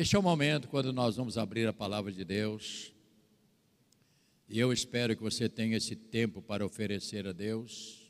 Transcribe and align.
Este 0.00 0.14
é 0.14 0.18
o 0.20 0.22
momento 0.22 0.68
quando 0.68 0.92
nós 0.92 1.16
vamos 1.16 1.36
abrir 1.36 1.66
a 1.66 1.72
palavra 1.72 2.12
de 2.12 2.24
Deus. 2.24 2.94
E 4.48 4.56
eu 4.56 4.72
espero 4.72 5.16
que 5.16 5.22
você 5.24 5.48
tenha 5.48 5.76
esse 5.76 5.96
tempo 5.96 6.40
para 6.40 6.64
oferecer 6.64 7.26
a 7.26 7.32
Deus. 7.32 8.08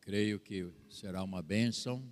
Creio 0.00 0.38
que 0.38 0.70
será 0.88 1.24
uma 1.24 1.42
bênção. 1.42 2.08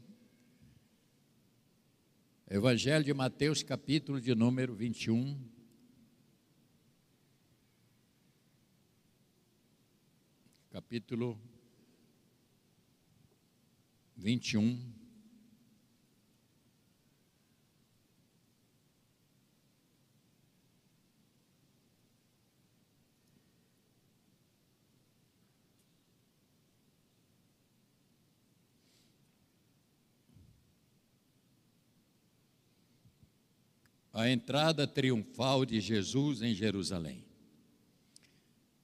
Evangelho 2.50 3.04
de 3.04 3.14
Mateus, 3.14 3.62
capítulo 3.62 4.20
de 4.20 4.34
número 4.34 4.74
21. 4.74 5.40
Capítulo 10.72 11.40
21. 14.16 14.97
A 34.18 34.28
entrada 34.28 34.84
triunfal 34.84 35.64
de 35.64 35.80
Jesus 35.80 36.42
em 36.42 36.52
Jerusalém. 36.52 37.24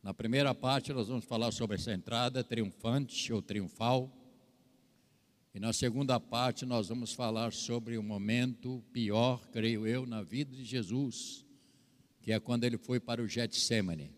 Na 0.01 0.15
primeira 0.15 0.55
parte, 0.55 0.93
nós 0.93 1.09
vamos 1.09 1.25
falar 1.25 1.51
sobre 1.51 1.75
essa 1.75 1.93
entrada 1.93 2.45
triunfante 2.45 3.33
ou 3.33 3.43
triunfal. 3.43 4.17
E 5.53 5.59
na 5.59 5.73
segunda 5.73 6.21
parte, 6.21 6.65
nós 6.65 6.89
vamos 6.89 7.13
falar 7.13 7.53
sobre 7.53 7.99
o 7.99 8.03
momento 8.03 8.81
pior, 8.93 9.45
creio 9.49 9.89
eu, 9.89 10.07
na 10.07 10.23
vida 10.23 10.55
de 10.55 10.65
Jesus, 10.65 11.45
que 12.23 12.31
é 12.31 12.39
quando 12.39 12.63
ele 12.63 12.79
foi 12.79 13.01
para 13.01 13.21
o 13.21 13.27
Getsemane. 13.27 14.13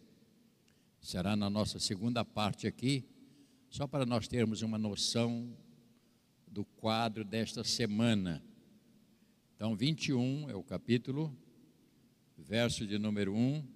Será 1.00 1.34
na 1.34 1.48
nossa 1.48 1.78
segunda 1.78 2.26
parte 2.26 2.66
aqui, 2.66 3.08
só 3.70 3.86
para 3.86 4.04
nós 4.04 4.28
termos 4.28 4.60
uma 4.60 4.76
noção 4.76 5.56
do 6.46 6.62
quadro 6.62 7.24
desta 7.24 7.64
semana. 7.64 8.44
Então, 9.56 9.74
21 9.74 10.50
é 10.50 10.54
o 10.54 10.62
capítulo, 10.62 11.34
verso 12.36 12.86
de 12.86 12.98
número 12.98 13.34
1, 13.34 13.66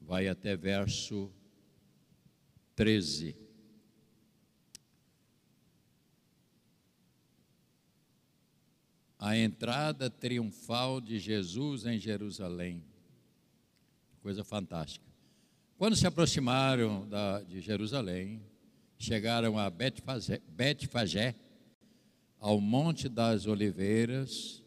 vai 0.00 0.26
até 0.26 0.56
verso 0.56 1.30
13. 2.74 3.36
A 9.18 9.36
entrada 9.36 10.08
triunfal 10.08 10.98
de 10.98 11.18
Jesus 11.18 11.84
em 11.84 11.98
Jerusalém. 11.98 12.82
Coisa 14.22 14.42
fantástica. 14.42 15.04
Quando 15.76 15.94
se 15.94 16.06
aproximaram 16.06 17.06
da, 17.06 17.42
de 17.42 17.60
Jerusalém, 17.60 18.40
chegaram 18.98 19.58
a 19.58 19.68
Betfagé, 19.68 21.34
ao 22.44 22.60
Monte 22.60 23.08
das 23.08 23.46
Oliveiras, 23.46 24.62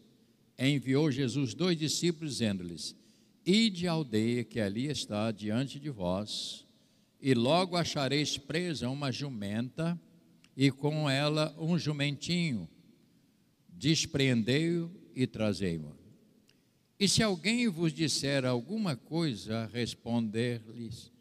enviou 0.58 1.12
Jesus 1.12 1.54
dois 1.54 1.78
discípulos, 1.78 2.32
dizendo-lhes: 2.32 2.96
Ide 3.46 3.86
à 3.86 3.92
aldeia 3.92 4.42
que 4.42 4.58
ali 4.58 4.86
está 4.86 5.30
diante 5.30 5.78
de 5.78 5.88
vós, 5.88 6.66
e 7.22 7.34
logo 7.34 7.76
achareis 7.76 8.36
presa 8.36 8.90
uma 8.90 9.12
jumenta, 9.12 9.96
e 10.56 10.72
com 10.72 11.08
ela 11.08 11.54
um 11.56 11.78
jumentinho. 11.78 12.68
Despreendei-o 13.68 14.90
e 15.14 15.24
trazei-o. 15.24 15.94
E 16.98 17.08
se 17.08 17.22
alguém 17.22 17.68
vos 17.68 17.92
disser 17.92 18.44
alguma 18.44 18.96
coisa, 18.96 19.70
responder-lhes 19.72 21.12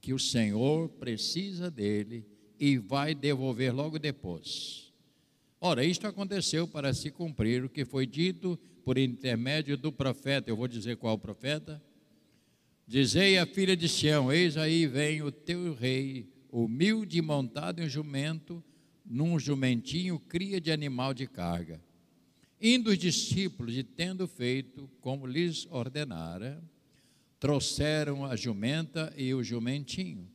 que 0.00 0.12
o 0.12 0.18
Senhor 0.18 0.88
precisa 0.88 1.70
dele 1.70 2.26
e 2.58 2.78
vai 2.78 3.14
devolver 3.14 3.72
logo 3.72 3.96
depois. 3.96 4.89
Ora, 5.62 5.84
isto 5.84 6.06
aconteceu 6.06 6.66
para 6.66 6.94
se 6.94 7.10
cumprir 7.10 7.62
o 7.62 7.68
que 7.68 7.84
foi 7.84 8.06
dito 8.06 8.58
por 8.82 8.96
intermédio 8.96 9.76
do 9.76 9.92
profeta. 9.92 10.48
Eu 10.48 10.56
vou 10.56 10.66
dizer 10.66 10.96
qual 10.96 11.18
profeta? 11.18 11.82
Dizei 12.86 13.36
à 13.36 13.44
filha 13.44 13.76
de 13.76 13.86
Sião: 13.86 14.32
Eis 14.32 14.56
aí 14.56 14.86
vem 14.86 15.20
o 15.20 15.30
teu 15.30 15.74
rei, 15.74 16.32
humilde 16.50 17.20
montado 17.20 17.82
em 17.82 17.88
jumento, 17.90 18.64
num 19.04 19.38
jumentinho 19.38 20.18
cria 20.18 20.58
de 20.58 20.72
animal 20.72 21.12
de 21.12 21.26
carga. 21.26 21.78
Indo 22.58 22.88
os 22.88 22.96
discípulos 22.96 23.76
e 23.76 23.82
tendo 23.82 24.26
feito 24.26 24.90
como 24.98 25.26
lhes 25.26 25.66
ordenara, 25.66 26.62
trouxeram 27.38 28.24
a 28.24 28.34
jumenta 28.34 29.12
e 29.14 29.34
o 29.34 29.42
jumentinho. 29.42 30.26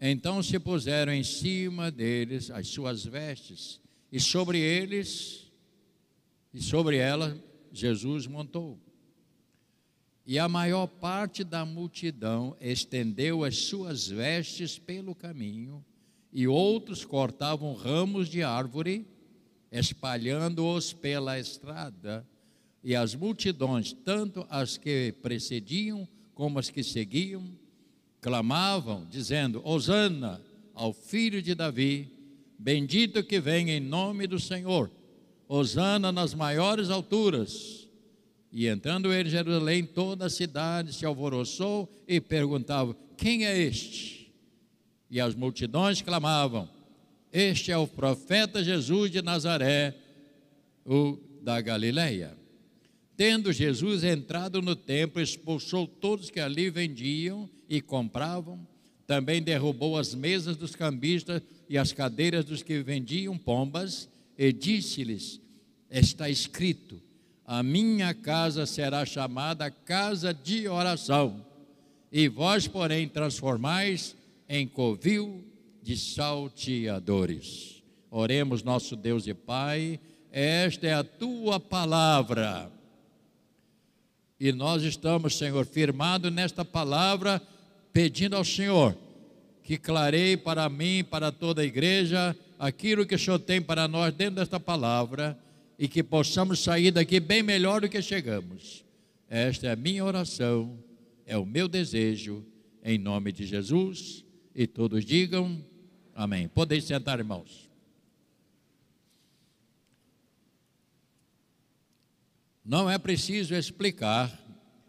Então 0.00 0.42
se 0.42 0.58
puseram 0.58 1.12
em 1.12 1.22
cima 1.22 1.90
deles 1.90 2.50
as 2.50 2.68
suas 2.68 3.04
vestes 3.04 3.83
e 4.14 4.20
sobre 4.20 4.60
eles, 4.60 5.50
e 6.52 6.62
sobre 6.62 6.98
ela, 6.98 7.36
Jesus 7.72 8.28
montou. 8.28 8.78
E 10.24 10.38
a 10.38 10.48
maior 10.48 10.86
parte 10.86 11.42
da 11.42 11.66
multidão 11.66 12.56
estendeu 12.60 13.42
as 13.42 13.56
suas 13.56 14.06
vestes 14.06 14.78
pelo 14.78 15.16
caminho, 15.16 15.84
e 16.32 16.46
outros 16.46 17.04
cortavam 17.04 17.74
ramos 17.74 18.28
de 18.28 18.44
árvore, 18.44 19.04
espalhando-os 19.72 20.92
pela 20.92 21.36
estrada. 21.36 22.24
E 22.84 22.94
as 22.94 23.16
multidões, 23.16 23.92
tanto 23.92 24.46
as 24.48 24.76
que 24.76 25.12
precediam 25.22 26.06
como 26.36 26.60
as 26.60 26.70
que 26.70 26.84
seguiam, 26.84 27.50
clamavam, 28.20 29.08
dizendo: 29.10 29.60
Hosana 29.64 30.40
ao 30.72 30.92
filho 30.92 31.42
de 31.42 31.52
Davi 31.52 32.14
Bendito 32.58 33.22
que 33.22 33.40
vem 33.40 33.70
em 33.70 33.80
nome 33.80 34.26
do 34.26 34.38
Senhor. 34.38 34.90
Hosana 35.48 36.10
nas 36.10 36.34
maiores 36.34 36.90
alturas. 36.90 37.88
E 38.50 38.68
entrando 38.68 39.12
ele 39.12 39.28
em 39.28 39.32
Jerusalém, 39.32 39.84
toda 39.84 40.26
a 40.26 40.30
cidade 40.30 40.92
se 40.92 41.04
alvoroçou 41.04 41.92
e 42.06 42.20
perguntava: 42.20 42.96
Quem 43.16 43.44
é 43.44 43.58
este? 43.58 44.32
E 45.10 45.20
as 45.20 45.34
multidões 45.34 46.00
clamavam: 46.00 46.68
Este 47.32 47.72
é 47.72 47.76
o 47.76 47.86
profeta 47.86 48.62
Jesus 48.62 49.10
de 49.10 49.20
Nazaré, 49.20 49.96
o 50.86 51.18
da 51.42 51.60
Galileia. 51.60 52.36
Tendo 53.16 53.52
Jesus 53.52 54.02
entrado 54.02 54.60
no 54.60 54.74
templo, 54.74 55.20
expulsou 55.20 55.86
todos 55.86 56.30
que 56.30 56.40
ali 56.40 56.68
vendiam 56.68 57.48
e 57.68 57.80
compravam, 57.80 58.66
também 59.06 59.42
derrubou 59.42 59.96
as 59.96 60.14
mesas 60.14 60.56
dos 60.56 60.74
cambistas 60.74 61.42
e 61.68 61.78
as 61.78 61.92
cadeiras 61.92 62.44
dos 62.44 62.62
que 62.62 62.82
vendiam 62.82 63.36
pombas, 63.36 64.08
e 64.36 64.52
disse-lhes: 64.52 65.40
Está 65.90 66.28
escrito: 66.28 67.00
A 67.46 67.62
minha 67.62 68.12
casa 68.14 68.66
será 68.66 69.04
chamada 69.04 69.70
casa 69.70 70.32
de 70.32 70.68
oração, 70.68 71.44
e 72.10 72.28
vós, 72.28 72.66
porém, 72.66 73.08
transformais 73.08 74.16
em 74.48 74.66
covil 74.66 75.44
de 75.82 75.96
salteadores. 75.96 77.82
Oremos, 78.10 78.62
nosso 78.62 78.94
Deus 78.96 79.26
e 79.26 79.34
Pai, 79.34 79.98
esta 80.30 80.86
é 80.86 80.94
a 80.94 81.04
tua 81.04 81.58
palavra. 81.58 82.70
E 84.38 84.52
nós 84.52 84.82
estamos, 84.82 85.36
Senhor, 85.36 85.64
firmados 85.64 86.32
nesta 86.32 86.64
palavra, 86.64 87.40
pedindo 87.92 88.36
ao 88.36 88.44
Senhor 88.44 88.96
que 89.64 89.78
clareie 89.78 90.36
para 90.36 90.68
mim, 90.68 91.02
para 91.02 91.32
toda 91.32 91.62
a 91.62 91.64
igreja, 91.64 92.36
aquilo 92.58 93.06
que 93.06 93.14
o 93.14 93.18
Senhor 93.18 93.38
tem 93.38 93.62
para 93.62 93.88
nós 93.88 94.12
dentro 94.12 94.36
desta 94.36 94.60
palavra 94.60 95.36
e 95.78 95.88
que 95.88 96.02
possamos 96.02 96.62
sair 96.62 96.90
daqui 96.90 97.18
bem 97.18 97.42
melhor 97.42 97.80
do 97.80 97.88
que 97.88 98.00
chegamos. 98.02 98.84
Esta 99.28 99.68
é 99.68 99.72
a 99.72 99.76
minha 99.76 100.04
oração, 100.04 100.78
é 101.26 101.36
o 101.38 101.46
meu 101.46 101.66
desejo, 101.66 102.44
em 102.84 102.98
nome 102.98 103.32
de 103.32 103.46
Jesus. 103.46 104.22
E 104.54 104.66
todos 104.66 105.02
digam 105.02 105.64
amém. 106.14 106.46
Podem 106.46 106.80
sentar, 106.80 107.18
irmãos. 107.18 107.68
Não 112.62 112.88
é 112.88 112.98
preciso 112.98 113.54
explicar 113.54 114.30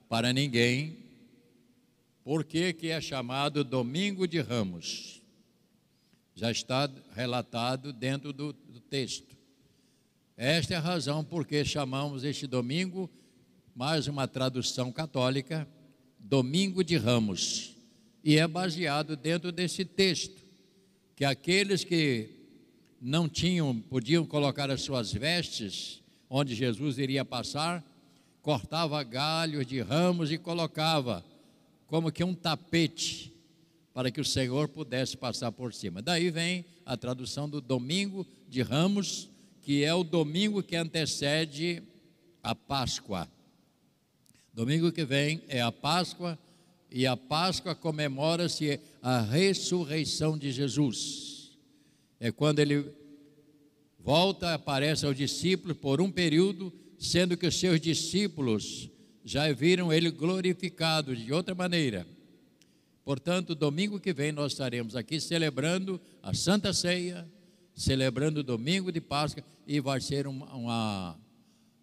para 0.10 0.33
ninguém 0.33 1.05
por 2.25 2.44
que, 2.44 2.74
que 2.74 2.88
é 2.88 3.00
chamado 3.00 3.63
Domingo 3.63 4.27
de 4.27 4.42
Ramos? 4.42 5.22
Já 6.33 6.50
está 6.50 6.89
relatado 7.13 7.94
dentro 7.94 8.33
do, 8.33 8.51
do 8.51 8.80
texto. 8.80 9.38
Esta 10.36 10.74
é 10.74 10.77
a 10.77 10.80
razão 10.80 11.24
por 11.24 11.45
que 11.45 11.63
chamamos 11.63 12.24
este 12.24 12.48
domingo, 12.48 13.07
mais 13.75 14.07
uma 14.07 14.27
tradução 14.27 14.92
católica, 14.92 15.68
Domingo 16.18 16.83
de 16.83 16.98
Ramos. 16.98 17.75
E 18.24 18.39
é 18.39 18.48
baseado 18.48 19.16
dentro 19.16 19.51
desse 19.51 19.86
texto, 19.86 20.42
que 21.16 21.24
aqueles 21.24 21.83
que 21.83 22.31
não 23.00 23.30
tinham, 23.30 23.80
podiam 23.80 24.25
colocar 24.25 24.71
as 24.71 24.81
suas 24.81 25.13
vestes 25.13 26.01
onde 26.28 26.56
Jesus 26.56 26.98
iria 26.98 27.24
passar, 27.24 27.86
cortava 28.42 29.04
galhos 29.04 29.68
de 29.68 29.80
ramos 29.80 30.31
e 30.31 30.39
colocava 30.39 31.24
como 31.95 32.12
que 32.12 32.25
um 32.25 32.36
tapete 32.36 33.33
para 33.94 34.12
que 34.12 34.19
o 34.19 34.25
Senhor 34.25 34.68
pudesse 34.68 35.15
passar 35.15 35.50
por 35.53 35.74
cima. 35.74 36.01
Daí 36.01 36.30
vem 36.30 36.65
a 36.86 36.97
tradução 36.97 37.50
do 37.50 37.62
domingo 37.62 38.27
de 38.50 38.62
ramos, 38.62 39.30
que 39.62 39.81
é 39.81 39.94
o 39.94 40.03
domingo 40.03 40.62
que 40.62 40.75
antecede 40.75 41.81
a 42.44 42.53
Páscoa. 42.53 43.31
Domingo 44.53 44.92
que 44.92 45.06
vem 45.06 45.42
é 45.47 45.62
a 45.62 45.71
Páscoa, 45.71 46.38
e 46.92 47.07
a 47.07 47.15
Páscoa 47.15 47.74
comemora-se 47.74 48.77
a 49.01 49.21
ressurreição 49.21 50.38
de 50.38 50.51
Jesus. 50.51 51.57
É 52.19 52.30
quando 52.30 52.59
ele 52.59 52.92
volta, 53.97 54.53
aparece 54.53 55.06
aos 55.06 55.15
discípulos 55.15 55.77
por 55.77 56.01
um 56.01 56.12
período, 56.12 56.74
sendo 57.00 57.38
que 57.38 57.47
os 57.47 57.57
seus 57.57 57.80
discípulos 57.80 58.89
já 59.25 59.51
viram 59.51 59.92
ele 59.92 60.12
glorificado 60.12 61.16
de 61.16 61.33
outra 61.33 61.56
maneira. 61.56 62.06
Portanto, 63.04 63.56
domingo 63.56 64.00
que 64.00 64.13
vem 64.13 64.31
nós 64.31 64.51
estaremos 64.51 64.95
aqui 64.95 65.19
celebrando 65.19 66.00
a 66.22 66.31
Santa 66.33 66.72
Ceia, 66.72 67.27
celebrando 67.74 68.42
o 68.42 68.44
domingo 68.44 68.92
de 68.92 69.01
Páscoa 69.01 69.44
e 69.66 69.80
vai 69.80 70.00
ser 70.00 70.27
uma, 70.27 70.54
uma, 70.54 71.19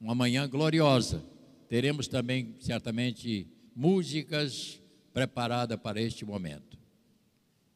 uma 0.01 0.15
manhã 0.15 0.49
gloriosa. 0.49 1.23
Teremos 1.69 2.07
também, 2.07 2.55
certamente, 2.61 3.47
músicas 3.75 4.81
preparadas 5.13 5.79
para 5.79 6.01
este 6.01 6.25
momento. 6.25 6.79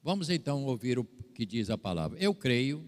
Vamos 0.02 0.30
então 0.30 0.64
ouvir 0.64 0.98
o 0.98 1.04
que 1.34 1.44
diz 1.44 1.70
a 1.70 1.76
palavra. 1.76 2.19
Eu 2.20 2.32
creio 2.32 2.84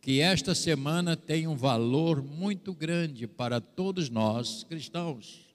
que 0.00 0.20
esta 0.20 0.54
semana 0.54 1.14
tem 1.14 1.46
um 1.46 1.56
valor 1.56 2.22
muito 2.22 2.72
grande 2.72 3.26
para 3.26 3.60
todos 3.60 4.08
nós 4.08 4.64
cristãos, 4.64 5.47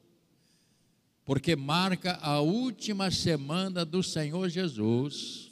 porque 1.26 1.56
marca 1.56 2.20
a 2.22 2.42
última 2.42 3.10
semana 3.10 3.86
do 3.86 4.04
Senhor 4.04 4.50
Jesus. 4.50 5.52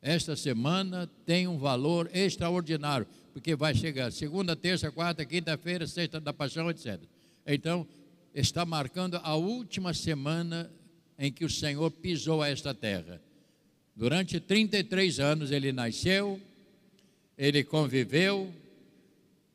Esta 0.00 0.36
semana 0.36 1.10
tem 1.26 1.48
um 1.48 1.58
valor 1.58 2.08
extraordinário, 2.14 3.06
porque 3.32 3.56
vai 3.56 3.74
chegar 3.74 4.12
segunda, 4.12 4.54
terça, 4.54 4.90
quarta, 4.92 5.24
quinta-feira, 5.24 5.86
sexta 5.86 6.20
da 6.20 6.32
paixão, 6.32 6.70
etc. 6.70 7.00
Então, 7.44 7.86
está 8.32 8.64
marcando 8.64 9.18
a 9.22 9.34
última 9.34 9.92
semana 9.92 10.70
em 11.18 11.32
que 11.32 11.44
o 11.44 11.50
Senhor 11.50 11.90
pisou 11.90 12.44
esta 12.44 12.72
terra. 12.72 13.20
Durante 13.96 14.38
33 14.38 15.18
anos 15.18 15.50
ele 15.50 15.72
nasceu, 15.72 16.40
ele 17.36 17.64
conviveu, 17.64 18.52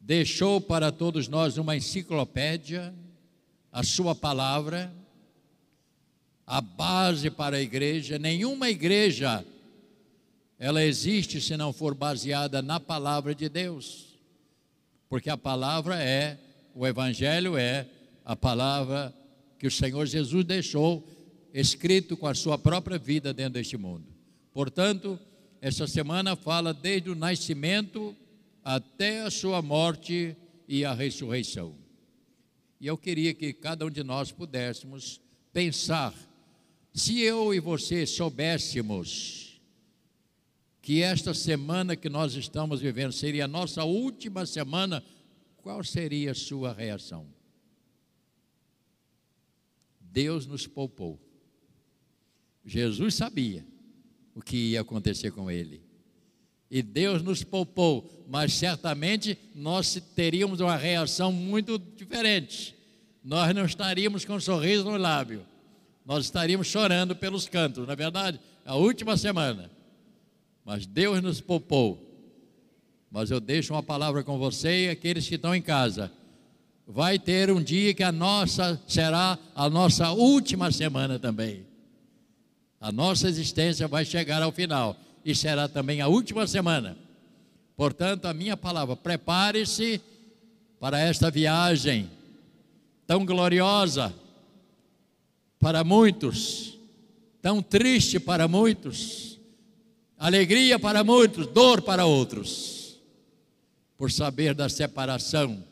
deixou 0.02 0.60
para 0.60 0.92
todos 0.92 1.30
nós 1.30 1.58
uma 1.58 1.78
enciclopédia, 1.78 2.94
a 3.72 3.84
sua 3.84 4.14
palavra, 4.14 4.94
a 6.54 6.62
base 6.62 7.32
para 7.32 7.58
a 7.58 7.62
igreja. 7.62 8.20
Nenhuma 8.20 8.70
igreja 8.70 9.44
ela 10.60 10.84
existe 10.84 11.42
se 11.42 11.58
não 11.58 11.74
for 11.74 11.96
baseada 11.96 12.62
na 12.62 12.80
palavra 12.80 13.34
de 13.34 13.50
Deus. 13.50 14.20
Porque 15.10 15.32
a 15.32 15.38
palavra 15.38 16.00
é, 16.00 16.38
o 16.76 16.86
evangelho 16.86 17.58
é 17.58 17.88
a 18.24 18.36
palavra 18.36 19.12
que 19.58 19.66
o 19.66 19.72
Senhor 19.72 20.06
Jesus 20.06 20.46
deixou 20.46 21.04
escrito 21.52 22.16
com 22.16 22.28
a 22.28 22.36
sua 22.36 22.56
própria 22.56 23.00
vida 23.00 23.34
dentro 23.34 23.54
deste 23.54 23.76
mundo. 23.76 24.06
Portanto, 24.54 25.20
essa 25.60 25.88
semana 25.88 26.36
fala 26.36 26.72
desde 26.72 27.10
o 27.10 27.16
nascimento 27.16 28.16
até 28.64 29.24
a 29.24 29.32
sua 29.32 29.60
morte 29.64 30.38
e 30.68 30.86
a 30.86 30.94
ressurreição. 30.94 31.74
E 32.80 32.86
eu 32.86 32.96
queria 32.96 33.34
que 33.34 33.54
cada 33.54 33.88
um 33.88 33.90
de 33.90 34.04
nós 34.04 34.32
pudéssemos 34.32 35.20
pensar, 35.52 36.14
se 36.94 37.19
eu 37.22 37.54
e 37.54 37.60
você 37.60 38.06
soubéssemos 38.06 39.60
que 40.81 41.01
esta 41.01 41.34
semana 41.34 41.95
que 41.95 42.10
nós 42.10 42.36
estamos 42.36 42.81
vivendo 42.81 43.12
seria 43.12 43.45
a 43.45 43.48
nossa 43.48 43.84
última 43.84 44.45
semana, 44.45 45.04
qual 45.57 45.84
seria 45.84 46.31
a 46.31 46.36
sua 46.36 46.74
reação? 46.74 47.25
Deus 50.00 50.45
nos 50.45 50.68
poupou. 50.68 51.19
Jesus 52.66 53.16
sabia 53.16 53.66
o 54.36 54.42
que 54.42 54.72
ia 54.72 54.81
acontecer 54.81 55.31
com 55.31 55.50
ele. 55.50 55.81
E 56.69 56.81
Deus 56.81 57.24
nos 57.24 57.44
poupou, 57.44 58.25
mas 58.28 58.54
certamente 58.54 59.38
nós 59.56 59.95
teríamos 60.16 60.60
uma 60.60 60.75
reação 60.75 61.31
muito 61.31 61.80
diferente. 61.80 62.75
Nós 63.24 63.56
não 63.56 63.66
estaríamos 63.66 64.25
com 64.25 64.36
um 64.36 64.40
sorriso 64.40 64.84
no 64.84 64.98
lábio, 64.98 65.45
nós 66.06 66.26
estaríamos 66.26 66.68
chorando 66.68 67.16
pelos 67.16 67.48
cantos, 67.48 67.88
na 67.88 67.94
é 67.94 67.96
verdade, 67.96 68.40
a 68.66 68.76
última 68.76 69.16
semana. 69.16 69.72
Mas 70.66 70.86
Deus 70.86 71.22
nos 71.22 71.40
poupou. 71.40 72.10
Mas 73.10 73.32
eu 73.32 73.40
deixo 73.40 73.74
uma 73.74 73.84
palavra 73.84 74.24
com 74.24 74.38
você 74.38 74.86
e 74.86 74.90
aqueles 74.90 75.28
que 75.28 75.36
estão 75.36 75.56
em 75.56 75.62
casa. 75.62 76.12
Vai 76.86 77.18
ter 77.18 77.52
um 77.52 77.62
dia 77.62 77.94
que 77.94 78.04
a 78.04 78.12
nossa 78.12 78.82
será 78.88 79.38
a 79.56 79.70
nossa 79.70 80.12
última 80.12 80.72
semana 80.72 81.18
também. 81.18 81.66
A 82.82 82.92
nossa 82.92 83.30
existência 83.30 83.88
vai 83.88 84.04
chegar 84.04 84.42
ao 84.42 84.52
final 84.52 84.98
e 85.24 85.34
será 85.34 85.70
também 85.70 86.02
a 86.02 86.08
última 86.08 86.46
semana. 86.48 86.98
Portanto, 87.78 88.26
a 88.26 88.34
minha 88.34 88.58
palavra, 88.58 88.96
prepare-se 88.96 90.02
para 90.80 91.00
esta 91.00 91.32
viagem 91.32 92.10
tão 93.08 93.26
gloriosa 93.26 94.14
para 95.63 95.81
muitos, 95.81 96.77
tão 97.42 97.62
triste 97.62 98.19
para 98.19 98.50
muitos, 98.50 99.39
alegria 100.18 100.77
para 100.77 101.06
muitos, 101.06 101.48
dor 101.48 101.81
para 101.81 102.06
outros, 102.06 103.00
por 103.98 104.12
saber 104.12 104.54
da 104.54 104.68
separação 104.68 105.63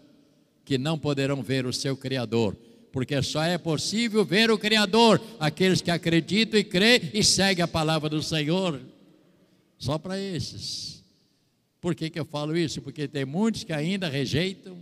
que 0.64 0.78
não 0.78 0.98
poderão 0.98 1.44
ver 1.44 1.66
o 1.66 1.74
seu 1.74 1.98
Criador 1.98 2.56
porque 2.94 3.22
só 3.22 3.42
é 3.42 3.58
possível 3.58 4.26
ver 4.26 4.52
o 4.52 4.58
Criador, 4.58 5.22
aqueles 5.40 5.82
que 5.82 5.90
acreditam 5.90 6.60
e 6.60 6.64
creem 6.64 7.10
e 7.14 7.24
seguem 7.24 7.64
a 7.64 7.68
palavra 7.68 8.10
do 8.10 8.22
Senhor. 8.22 8.82
Só 9.78 9.98
para 9.98 10.20
esses. 10.20 11.02
Por 11.80 11.96
que, 11.96 12.10
que 12.10 12.20
eu 12.20 12.26
falo 12.26 12.56
isso? 12.58 12.82
Porque 12.82 13.08
tem 13.08 13.24
muitos 13.24 13.64
que 13.64 13.72
ainda 13.72 14.10
rejeitam, 14.10 14.78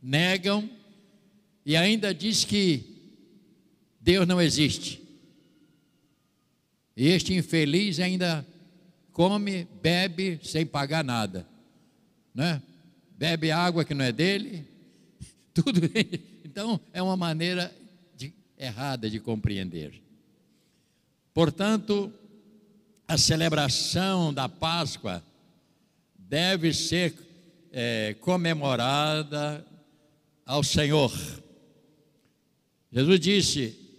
negam 0.00 0.70
e 1.66 1.76
ainda 1.76 2.14
diz 2.14 2.44
que 2.44 2.89
Deus 4.00 4.26
não 4.26 4.40
existe. 4.40 5.02
E 6.96 7.08
este 7.08 7.34
infeliz 7.34 8.00
ainda 8.00 8.46
come, 9.12 9.66
bebe 9.82 10.40
sem 10.42 10.64
pagar 10.64 11.04
nada, 11.04 11.46
né? 12.34 12.62
Bebe 13.16 13.50
água 13.50 13.84
que 13.84 13.92
não 13.92 14.04
é 14.04 14.10
dele, 14.10 14.66
tudo 15.52 15.80
então, 16.44 16.80
é 16.92 17.00
uma 17.02 17.16
maneira 17.16 17.72
de, 18.16 18.32
errada 18.58 19.08
de 19.08 19.20
compreender. 19.20 20.02
Portanto, 21.32 22.12
a 23.06 23.16
celebração 23.16 24.34
da 24.34 24.48
Páscoa 24.48 25.22
deve 26.18 26.72
ser 26.72 27.14
é, 27.72 28.14
comemorada 28.20 29.64
ao 30.44 30.64
Senhor. 30.64 31.12
Jesus 32.92 33.20
disse 33.20 33.89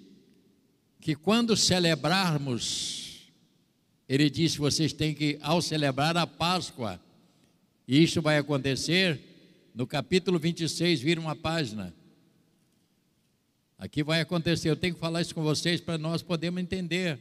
que 1.02 1.16
quando 1.16 1.58
celebrarmos, 1.58 3.32
ele 4.08 4.30
disse: 4.30 4.60
vocês 4.60 4.94
têm 4.94 5.14
que, 5.14 5.40
ao 5.42 5.62
celebrar 5.62 6.16
a 6.16 6.28
Páscoa, 6.28 7.02
e 7.88 8.02
isso 8.02 8.22
vai 8.22 8.38
acontecer 8.38 9.20
no 9.74 9.88
capítulo 9.88 10.38
26, 10.38 11.02
vira 11.02 11.20
uma 11.20 11.36
página. 11.36 11.94
Aqui 13.78 14.04
vai 14.04 14.22
acontecer, 14.22 14.70
eu 14.70 14.76
tenho 14.76 14.94
que 14.94 15.00
falar 15.00 15.22
isso 15.22 15.34
com 15.34 15.42
vocês 15.42 15.82
para 15.82 15.98
nós 15.98 16.22
podermos 16.22 16.62
entender. 16.62 17.18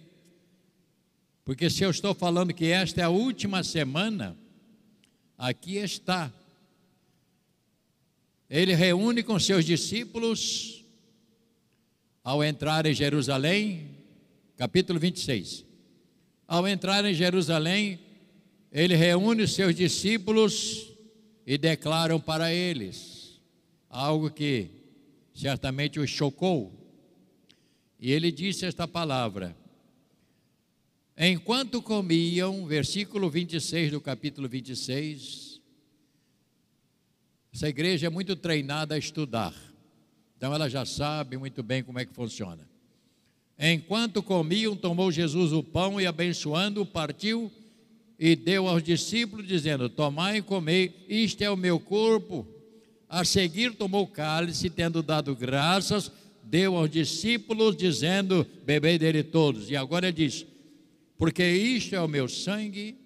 Porque 1.43 1.71
se 1.71 1.83
eu 1.83 1.91
estou 1.91 2.15
falando 2.15 2.53
que 2.53 2.67
esta 2.67 3.01
é 3.01 3.05
a 3.05 3.09
última 3.09 3.65
semana, 3.65 4.37
aqui 5.39 5.77
está. 5.77 6.31
Ele 8.49 8.75
reúne 8.75 9.23
com 9.23 9.39
seus 9.39 9.65
discípulos 9.65 10.80
ao 12.23 12.45
entrar 12.45 12.87
em 12.87 12.95
Jerusalém, 12.95 13.97
capítulo 14.57 14.99
26. 14.99 15.65
Ao 16.47 16.67
entrar 16.69 17.05
em 17.05 17.15
Jerusalém, 17.15 17.99
ele 18.71 18.95
reúne 18.95 19.43
os 19.43 19.55
seus 19.55 19.75
discípulos 19.75 20.89
e 21.47 21.57
declaram 21.57 22.21
para 22.21 22.53
eles 22.53 23.41
algo 23.89 24.31
que 24.31 24.71
certamente 25.35 25.99
o 25.99 26.07
chocou. 26.07 26.73
E 27.99 28.13
ele 28.13 28.31
disse 28.31 28.67
esta 28.67 28.87
palavra: 28.87 29.57
Enquanto 31.17 31.83
comiam, 31.83 32.67
versículo 32.67 33.31
26 33.31 33.93
do 33.93 34.01
capítulo 34.01 34.49
26, 34.49 35.61
essa 37.53 37.69
igreja 37.69 38.07
é 38.07 38.11
muito 38.11 38.37
treinada 38.37 38.95
a 38.95 38.99
estudar. 38.99 39.70
Então 40.41 40.55
ela 40.55 40.71
já 40.71 40.87
sabe 40.87 41.37
muito 41.37 41.63
bem 41.63 41.83
como 41.83 41.99
é 41.99 42.07
que 42.07 42.15
funciona. 42.15 42.67
Enquanto 43.59 44.23
comiam, 44.23 44.75
tomou 44.75 45.13
Jesus 45.13 45.53
o 45.53 45.63
pão 45.63 46.01
e 46.01 46.07
abençoando, 46.07 46.87
partiu 46.87 47.53
e 48.19 48.35
deu 48.35 48.67
aos 48.67 48.83
discípulos, 48.83 49.47
dizendo: 49.47 49.91
Tomai 49.91 50.39
e 50.39 50.43
comei, 50.43 51.05
isto 51.07 51.43
é 51.43 51.51
o 51.51 51.59
meu 51.59 51.79
corpo. 51.79 52.49
A 53.07 53.23
seguir, 53.23 53.75
tomou 53.75 54.05
o 54.05 54.07
cálice, 54.07 54.71
tendo 54.71 55.03
dado 55.03 55.37
graças, 55.37 56.11
deu 56.43 56.75
aos 56.75 56.89
discípulos, 56.89 57.77
dizendo: 57.77 58.47
Bebei 58.65 58.99
dele 58.99 59.23
todos. 59.23 59.69
E 59.69 59.77
agora 59.77 60.09
ele 60.09 60.27
diz: 60.27 60.47
Porque 61.19 61.47
isto 61.47 61.95
é 61.95 62.01
o 62.01 62.09
meu 62.09 62.27
sangue, 62.27 62.97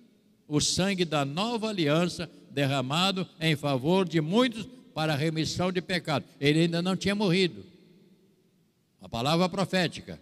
o 0.47 0.61
sangue 0.61 1.05
da 1.05 1.25
nova 1.25 1.69
aliança, 1.69 2.31
derramado 2.53 3.27
em 3.41 3.57
favor 3.57 4.09
de 4.09 4.21
muitos 4.21 4.69
para 4.95 5.13
a 5.13 5.17
remissão 5.17 5.73
de 5.73 5.83
pecado. 5.83 6.25
Ele 6.41 6.61
ainda 6.61 6.81
não 6.81 6.97
tinha 6.97 7.15
morrido. 7.15 7.65
A 9.01 9.09
palavra 9.09 9.49
profética. 9.49 10.21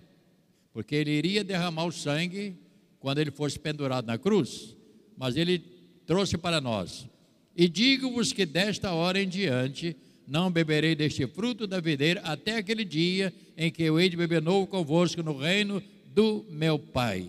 Porque 0.73 0.95
ele 0.95 1.11
iria 1.11 1.45
derramar 1.45 1.85
o 1.85 1.93
sangue 1.93 2.57
quando 2.99 3.19
ele 3.19 3.31
fosse 3.31 3.59
pendurado 3.59 4.07
na 4.07 4.17
cruz. 4.17 4.75
Mas 5.17 5.37
ele 5.37 5.59
trouxe 6.07 6.39
para 6.39 6.61
nós. 6.61 7.07
E 7.55 7.69
digo-vos 7.69 8.33
que 8.33 8.47
desta 8.47 8.93
hora 8.93 9.21
em 9.21 9.29
diante 9.29 9.95
não 10.27 10.51
beberei 10.51 10.95
deste 10.95 11.27
fruto 11.27 11.67
da 11.67 11.79
videira 11.79 12.23
até 12.23 12.57
aquele 12.57 12.85
dia 12.85 13.33
em 13.57 13.71
que 13.71 13.83
eu 13.83 14.01
hei 14.01 14.09
de 14.09 14.17
beber 14.17 14.41
novo 14.41 14.67
convosco 14.67 15.23
no 15.23 15.37
reino 15.37 15.83
do 16.07 16.47
meu 16.49 16.79
Pai. 16.79 17.29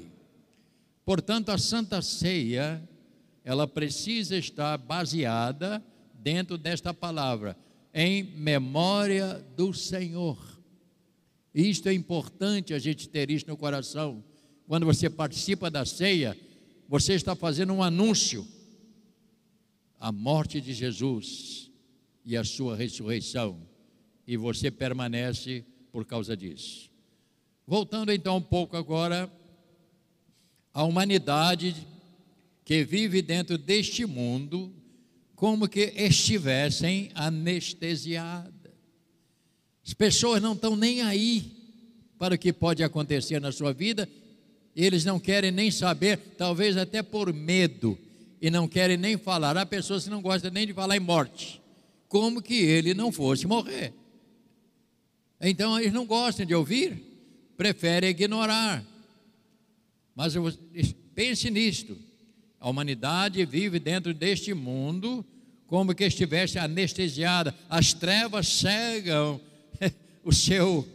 Portanto, 1.04 1.50
a 1.50 1.58
Santa 1.58 2.02
Ceia, 2.02 2.82
ela 3.44 3.68
precisa 3.68 4.38
estar 4.38 4.78
baseada 4.78 5.84
dentro 6.24 6.58
desta 6.58 6.94
palavra, 6.94 7.58
em 7.94 8.24
memória 8.24 9.46
do 9.56 9.74
Senhor. 9.74 10.40
Isto 11.54 11.90
é 11.90 11.94
importante 11.94 12.74
a 12.74 12.80
gente 12.80 13.10
ter 13.10 13.30
isso 13.30 13.46
no 13.48 13.58
coração. 13.58 14.24
Quando 14.66 14.86
você 14.86 15.10
participa 15.10 15.70
da 15.70 15.86
ceia, 15.86 16.36
você 16.88 17.14
está 17.14 17.36
fazendo 17.36 17.74
um 17.74 17.84
anúncio 17.84 18.48
a 20.00 20.12
morte 20.12 20.60
de 20.60 20.74
Jesus 20.74 21.72
e 22.26 22.36
a 22.36 22.44
sua 22.44 22.76
ressurreição, 22.76 23.62
e 24.28 24.36
você 24.36 24.70
permanece 24.72 25.66
por 25.92 26.06
causa 26.06 26.36
disso. 26.36 26.90
Voltando 27.66 28.12
então 28.12 28.38
um 28.38 28.42
pouco 28.42 28.76
agora 28.76 29.32
à 30.74 30.84
humanidade 30.84 31.88
que 32.66 32.84
vive 32.84 33.22
dentro 33.22 33.58
deste 33.58 34.06
mundo, 34.06 34.74
como 35.44 35.68
que 35.68 35.92
estivessem 35.98 37.12
anestesiadas. 37.14 38.72
As 39.86 39.94
pessoas 39.94 40.42
não 40.42 40.54
estão 40.54 40.74
nem 40.74 41.02
aí 41.02 41.52
para 42.18 42.36
o 42.36 42.38
que 42.38 42.54
pode 42.54 42.82
acontecer 42.82 43.42
na 43.42 43.52
sua 43.52 43.74
vida, 43.74 44.08
eles 44.74 45.04
não 45.04 45.20
querem 45.20 45.52
nem 45.52 45.70
saber, 45.70 46.18
talvez 46.38 46.78
até 46.78 47.04
por 47.04 47.34
medo 47.34 48.00
e 48.42 48.50
não 48.50 48.70
querem 48.70 48.96
nem 48.96 49.18
falar. 49.18 49.58
Há 49.58 49.66
pessoas 49.66 50.06
que 50.06 50.10
não 50.10 50.22
gostam 50.22 50.50
nem 50.50 50.66
de 50.66 50.72
falar 50.72 50.96
em 50.96 51.02
morte, 51.02 51.62
como 52.08 52.42
que 52.42 52.56
ele 52.56 52.94
não 52.94 53.12
fosse 53.12 53.46
morrer. 53.46 53.94
Então 55.42 55.78
eles 55.78 55.92
não 55.92 56.06
gostam 56.06 56.46
de 56.46 56.56
ouvir, 56.56 57.04
preferem 57.58 58.12
ignorar. 58.12 58.82
Mas 60.16 60.36
pense 61.14 61.52
nisto: 61.52 61.98
a 62.62 62.70
humanidade 62.70 63.44
vive 63.44 63.78
dentro 63.78 64.14
deste 64.14 64.54
mundo 64.54 65.26
como 65.74 65.96
que 65.96 66.04
estivesse 66.04 66.60
anestesiada, 66.60 67.52
as 67.68 67.94
trevas 67.94 68.48
cegam 68.48 69.42
o 70.24 70.32
seu 70.32 70.88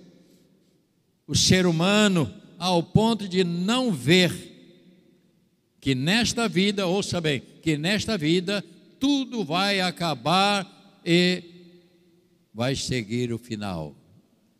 o 1.27 1.35
ser 1.35 1.67
humano 1.67 2.33
ao 2.57 2.81
ponto 2.81 3.27
de 3.27 3.43
não 3.43 3.91
ver 3.91 4.31
que 5.81 5.97
nesta 5.97 6.49
vida, 6.49 6.87
ouça 6.87 7.21
bem, 7.21 7.43
que 7.61 7.77
nesta 7.77 8.17
vida 8.17 8.65
tudo 9.01 9.45
vai 9.45 9.81
acabar 9.81 11.01
e 11.05 11.43
vai 12.55 12.77
seguir 12.77 13.33
o 13.33 13.39
final. 13.39 13.97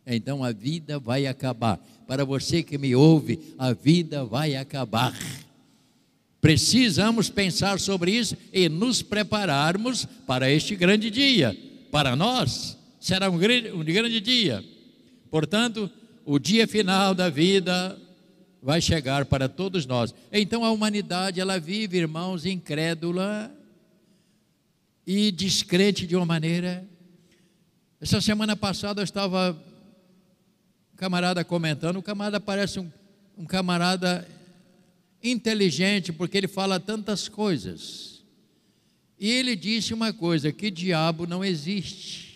Então 0.05 0.43
a 0.43 0.51
vida 0.51 0.99
vai 0.99 1.27
acabar. 1.27 1.77
Para 2.05 2.25
você 2.25 2.61
que 2.61 2.77
me 2.77 2.93
ouve, 2.93 3.55
a 3.57 3.71
vida 3.71 4.25
vai 4.25 4.57
acabar. 4.57 5.17
Precisamos 6.41 7.29
pensar 7.29 7.79
sobre 7.79 8.11
isso 8.11 8.37
e 8.53 8.69
nos 8.69 9.01
prepararmos 9.01 10.05
para 10.25 10.49
este 10.49 10.75
grande 10.75 11.09
dia. 11.09 11.57
Para 11.91 12.15
nós, 12.15 12.77
será 12.99 13.29
um 13.29 13.37
grande, 13.37 13.71
um 13.71 13.83
grande 13.83 14.21
dia. 14.21 14.63
Portanto, 15.29 15.91
o 16.25 16.39
dia 16.39 16.67
final 16.67 17.13
da 17.13 17.29
vida 17.29 17.99
vai 18.61 18.81
chegar 18.81 19.25
para 19.25 19.49
todos 19.49 19.85
nós. 19.85 20.13
Então 20.31 20.63
a 20.63 20.71
humanidade, 20.71 21.39
ela 21.39 21.59
vive, 21.59 21.97
irmãos, 21.97 22.45
incrédula 22.45 23.51
e 25.05 25.31
descrente 25.31 26.05
de 26.05 26.15
uma 26.15 26.25
maneira. 26.25 26.87
Essa 27.99 28.21
semana 28.21 28.55
passada 28.55 29.01
eu 29.01 29.03
estava 29.03 29.51
um 30.93 30.95
camarada 30.95 31.43
comentando, 31.43 31.97
o 31.97 32.03
camarada 32.03 32.39
parece 32.39 32.79
um, 32.79 32.89
um 33.37 33.45
camarada 33.45 34.27
inteligente, 35.23 36.11
porque 36.13 36.37
ele 36.37 36.47
fala 36.47 36.79
tantas 36.79 37.27
coisas. 37.27 38.23
E 39.19 39.29
ele 39.29 39.55
disse 39.55 39.93
uma 39.93 40.13
coisa: 40.13 40.51
que 40.51 40.71
diabo 40.71 41.27
não 41.27 41.43
existe. 41.43 42.29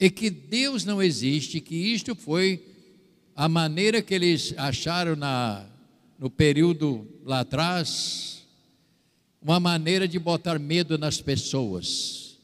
E 0.00 0.10
que 0.10 0.30
Deus 0.30 0.84
não 0.84 1.02
existe, 1.02 1.60
que 1.60 1.74
isto 1.74 2.14
foi 2.14 2.64
a 3.34 3.48
maneira 3.48 4.00
que 4.00 4.14
eles 4.14 4.54
acharam 4.56 5.16
na, 5.16 5.66
no 6.18 6.30
período 6.30 7.06
lá 7.24 7.40
atrás, 7.40 8.46
uma 9.40 9.58
maneira 9.58 10.06
de 10.06 10.18
botar 10.18 10.58
medo 10.58 10.96
nas 10.96 11.20
pessoas. 11.20 12.36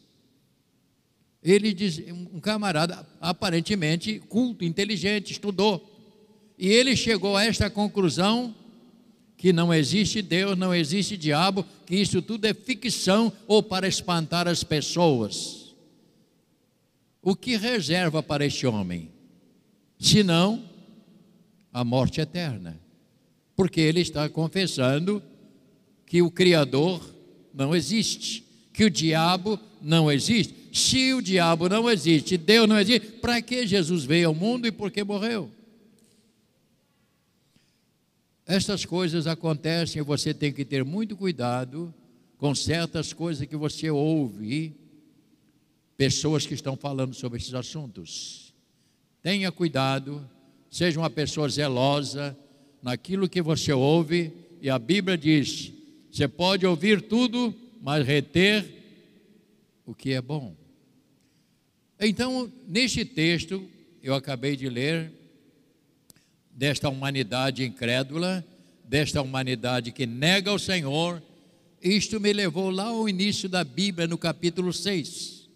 Ele 1.43 1.75
diz, 1.75 1.99
um 2.33 2.41
camarada 2.41 3.07
aparentemente 3.21 4.19
culto, 4.29 4.65
inteligente, 4.65 5.33
estudou, 5.33 5.95
e 6.59 6.69
ele 6.69 6.97
chegou 6.97 7.37
a 7.37 7.45
esta 7.45 7.69
conclusão 7.69 8.55
que 9.45 9.53
não 9.53 9.75
existe 9.75 10.23
Deus, 10.23 10.57
não 10.57 10.75
existe 10.75 11.19
diabo, 11.19 11.67
que 11.85 11.97
isso 11.97 12.23
tudo 12.23 12.47
é 12.47 12.55
ficção 12.55 13.31
ou 13.47 13.63
para 13.63 13.87
espantar 13.87 14.49
as 14.49 14.65
pessoas. 14.65 15.75
O 17.21 17.37
que 17.37 17.55
reserva 17.55 18.23
para 18.23 18.47
este 18.47 18.67
homem? 18.67 19.11
Se 19.99 20.23
não 20.23 20.65
a 21.75 21.85
morte 21.85 22.23
eterna. 22.23 22.81
Porque 23.55 23.83
ele 23.83 24.01
está 24.01 24.31
confessando 24.31 25.23
que 26.07 26.23
o 26.23 26.31
Criador 26.31 27.07
não 27.53 27.77
existe, 27.77 28.47
que 28.73 28.85
o 28.85 28.91
diabo 28.91 29.61
não 29.83 30.11
existe. 30.11 30.55
Se 30.73 31.13
o 31.13 31.21
diabo 31.21 31.69
não 31.69 31.91
existe, 31.91 32.39
Deus 32.39 32.67
não 32.67 32.81
existe, 32.81 33.09
para 33.21 33.43
que 33.43 33.67
Jesus 33.67 34.07
veio 34.07 34.29
ao 34.29 34.35
mundo 34.35 34.67
e 34.67 34.73
por 34.73 34.91
que 34.91 35.05
morreu? 35.05 35.51
Estas 38.47 38.85
coisas 38.85 39.27
acontecem 39.27 40.01
e 40.01 40.05
você 40.05 40.35
tem 40.35 40.53
que 40.53 40.65
ter 40.65 40.85
muito 40.85 41.17
cuidado 41.17 41.93
com 42.37 42.55
certas 42.55 43.13
coisas 43.13 43.47
que 43.47 43.57
você 43.57 43.91
ouve, 43.91 44.75
pessoas 45.97 46.47
que 46.47 46.55
estão 46.55 46.77
falando 46.77 47.15
sobre 47.15 47.39
esses 47.39 47.55
assuntos. 47.55 48.53
Tenha 49.23 49.51
cuidado 49.51 50.29
Seja 50.75 50.99
uma 50.99 51.09
pessoa 51.09 51.49
zelosa 51.49 52.37
naquilo 52.83 53.29
que 53.29 53.41
você 53.41 53.73
ouve, 53.73 54.33
e 54.61 54.69
a 54.69 54.77
Bíblia 54.77 55.17
diz: 55.17 55.73
você 56.11 56.27
pode 56.27 56.67
ouvir 56.67 57.01
tudo, 57.01 57.55
mas 57.81 58.05
reter 58.05 58.67
o 59.87 59.95
que 59.95 60.15
é 60.15 60.21
bom. 60.21 60.57
Então, 62.01 62.53
neste 62.67 63.05
texto, 63.05 63.65
eu 64.03 64.17
acabei 64.17 64.57
de 64.57 64.69
ler, 64.69 65.13
desta 66.55 66.89
humanidade 66.89 67.65
incrédula, 67.65 68.45
desta 68.85 69.21
humanidade 69.21 69.93
que 69.93 70.07
nega 70.07 70.53
o 70.53 70.59
Senhor, 70.59 71.23
isto 71.83 72.21
me 72.21 72.33
levou 72.33 72.71
lá 72.71 72.85
ao 72.85 73.09
início 73.09 73.49
da 73.49 73.65
Bíblia, 73.65 74.07
no 74.07 74.17
capítulo 74.17 74.73
6. 74.73 75.51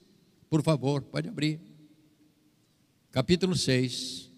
Por 0.50 0.62
favor, 0.62 1.02
pode 1.02 1.28
abrir. 1.28 1.60
Capítulo 3.10 3.56
6. 3.56 4.28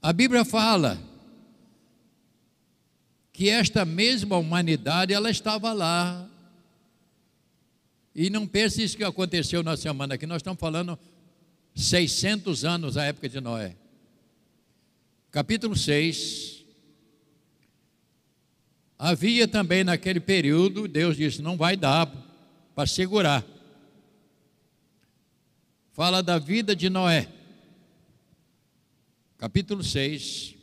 A 0.00 0.12
Bíblia 0.12 0.44
fala 0.44 0.98
que 3.32 3.50
esta 3.50 3.84
mesma 3.84 4.36
humanidade 4.36 5.12
ela 5.12 5.30
estava 5.30 5.72
lá. 5.72 6.27
E 8.20 8.28
não 8.30 8.48
pense 8.48 8.82
isso 8.82 8.96
que 8.96 9.04
aconteceu 9.04 9.62
na 9.62 9.76
semana 9.76 10.16
aqui, 10.16 10.26
nós 10.26 10.38
estamos 10.38 10.58
falando 10.58 10.98
600 11.72 12.64
anos 12.64 12.96
a 12.96 13.04
época 13.04 13.28
de 13.28 13.40
Noé. 13.40 13.76
Capítulo 15.30 15.76
6. 15.76 16.64
Havia 18.98 19.46
também 19.46 19.84
naquele 19.84 20.18
período, 20.18 20.88
Deus 20.88 21.16
disse: 21.16 21.40
não 21.40 21.56
vai 21.56 21.76
dar 21.76 22.12
para 22.74 22.88
segurar. 22.88 23.46
Fala 25.92 26.20
da 26.20 26.40
vida 26.40 26.74
de 26.74 26.90
Noé, 26.90 27.28
capítulo 29.36 29.84
6. 29.84 30.56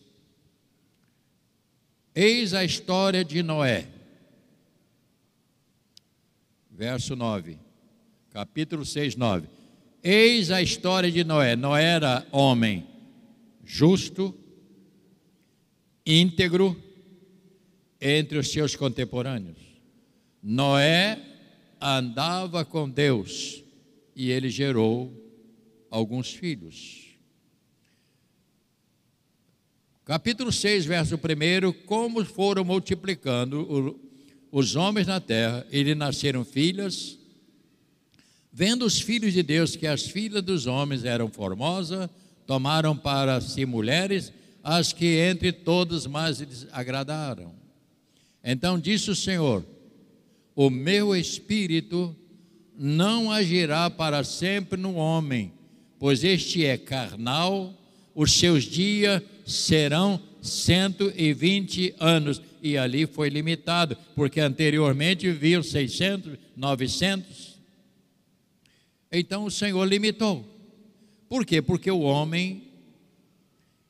Eis 2.14 2.54
a 2.54 2.66
história 2.66 3.24
de 3.24 3.42
Noé, 3.42 3.88
verso 6.76 7.16
9, 7.16 7.58
capítulo 8.32 8.86
6, 8.86 9.16
9. 9.16 9.48
Eis 10.04 10.52
a 10.52 10.62
história 10.62 11.10
de 11.10 11.24
Noé. 11.24 11.56
Noé 11.56 11.84
era 11.84 12.28
homem 12.32 12.86
justo, 13.64 14.36
íntegro, 16.06 16.80
entre 18.00 18.38
os 18.38 18.52
seus 18.52 18.76
contemporâneos. 18.76 19.58
Noé 20.44 21.18
andava 21.80 22.66
com 22.66 22.90
Deus 22.90 23.64
e 24.16 24.30
ele 24.30 24.50
gerou 24.50 25.12
alguns 25.90 26.34
filhos. 26.34 27.06
Capítulo 30.04 30.52
6, 30.52 30.86
verso 30.86 31.16
1: 31.16 31.86
Como 31.86 32.24
foram 32.26 32.66
multiplicando 32.66 34.00
os 34.58 34.78
homens 34.78 35.06
na 35.06 35.20
terra, 35.20 35.68
e 35.70 35.84
lhe 35.84 35.94
nasceram 35.94 36.46
filhas. 36.46 37.18
Vendo 38.54 38.86
os 38.86 39.02
filhos 39.02 39.34
de 39.34 39.44
Deus 39.44 39.76
que 39.76 39.86
as 39.86 40.04
filhas 40.04 40.42
dos 40.42 40.66
homens 40.66 41.04
eram 41.04 41.28
formosas, 41.28 42.10
tomaram 42.48 42.96
para 42.96 43.42
si 43.42 43.66
mulheres, 43.66 44.32
as 44.64 44.94
que 44.94 45.18
entre 45.18 45.52
todos 45.52 46.08
mais 46.08 46.40
lhes 46.40 46.66
agradaram. 46.72 47.54
Então 48.42 48.80
disse 48.80 49.12
o 49.12 49.16
Senhor: 49.16 49.62
O 50.56 50.70
meu 50.70 51.14
espírito 51.14 52.16
não 52.78 53.30
agirá 53.30 53.90
para 53.90 54.24
sempre 54.24 54.80
no 54.80 54.96
homem, 54.96 55.52
pois 56.00 56.24
este 56.24 56.64
é 56.64 56.78
carnal, 56.78 57.74
os 58.16 58.32
seus 58.32 58.64
dias 58.64 59.22
serão 59.46 60.18
120 60.42 61.96
anos. 62.00 62.42
E 62.66 62.80
ali 62.80 63.06
foi 63.06 63.30
limitado, 63.30 63.96
porque 64.16 64.40
anteriormente 64.40 65.30
viu 65.32 65.62
600, 65.62 66.36
900. 66.58 67.60
Então 69.12 69.46
o 69.46 69.52
Senhor 69.52 69.86
limitou. 69.86 70.44
Por 71.30 71.46
quê? 71.46 71.62
Porque 71.62 71.92
o 71.92 72.00
homem, 72.00 72.64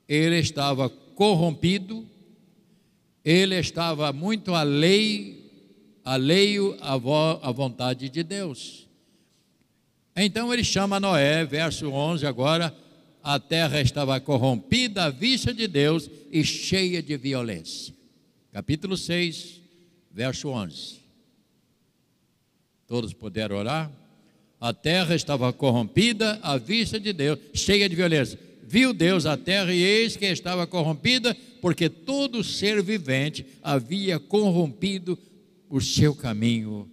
ele 0.06 0.36
estava 0.36 0.90
corrompido, 0.90 2.06
ele 3.24 3.54
estava 3.54 4.12
muito 4.12 4.54
alheio, 4.54 5.38
alheio 6.04 6.76
à, 6.82 6.98
vo, 6.98 7.40
à 7.40 7.50
vontade 7.50 8.10
de 8.10 8.22
Deus. 8.22 8.86
Então 10.14 10.52
ele 10.52 10.62
chama 10.62 11.00
Noé, 11.00 11.46
verso 11.46 11.88
11 11.88 12.26
agora, 12.26 12.76
a 13.22 13.40
terra 13.40 13.80
estava 13.80 14.20
corrompida 14.20 15.04
à 15.04 15.08
vista 15.08 15.54
de 15.54 15.66
Deus 15.66 16.10
e 16.30 16.44
cheia 16.44 17.02
de 17.02 17.16
violência. 17.16 17.95
Capítulo 18.56 18.96
6, 18.96 19.60
verso 20.10 20.48
11. 20.48 20.94
Todos 22.86 23.12
puderam 23.12 23.54
orar? 23.54 23.92
A 24.58 24.72
terra 24.72 25.14
estava 25.14 25.52
corrompida 25.52 26.40
à 26.42 26.56
vista 26.56 26.98
de 26.98 27.12
Deus, 27.12 27.38
cheia 27.52 27.86
de 27.86 27.94
violência. 27.94 28.40
Viu 28.66 28.94
Deus 28.94 29.26
a 29.26 29.36
terra 29.36 29.74
e 29.74 29.82
eis 29.82 30.16
que 30.16 30.24
estava 30.24 30.66
corrompida, 30.66 31.36
porque 31.60 31.90
todo 31.90 32.42
ser 32.42 32.82
vivente 32.82 33.44
havia 33.62 34.18
corrompido 34.18 35.18
o 35.68 35.78
seu 35.78 36.14
caminho 36.14 36.90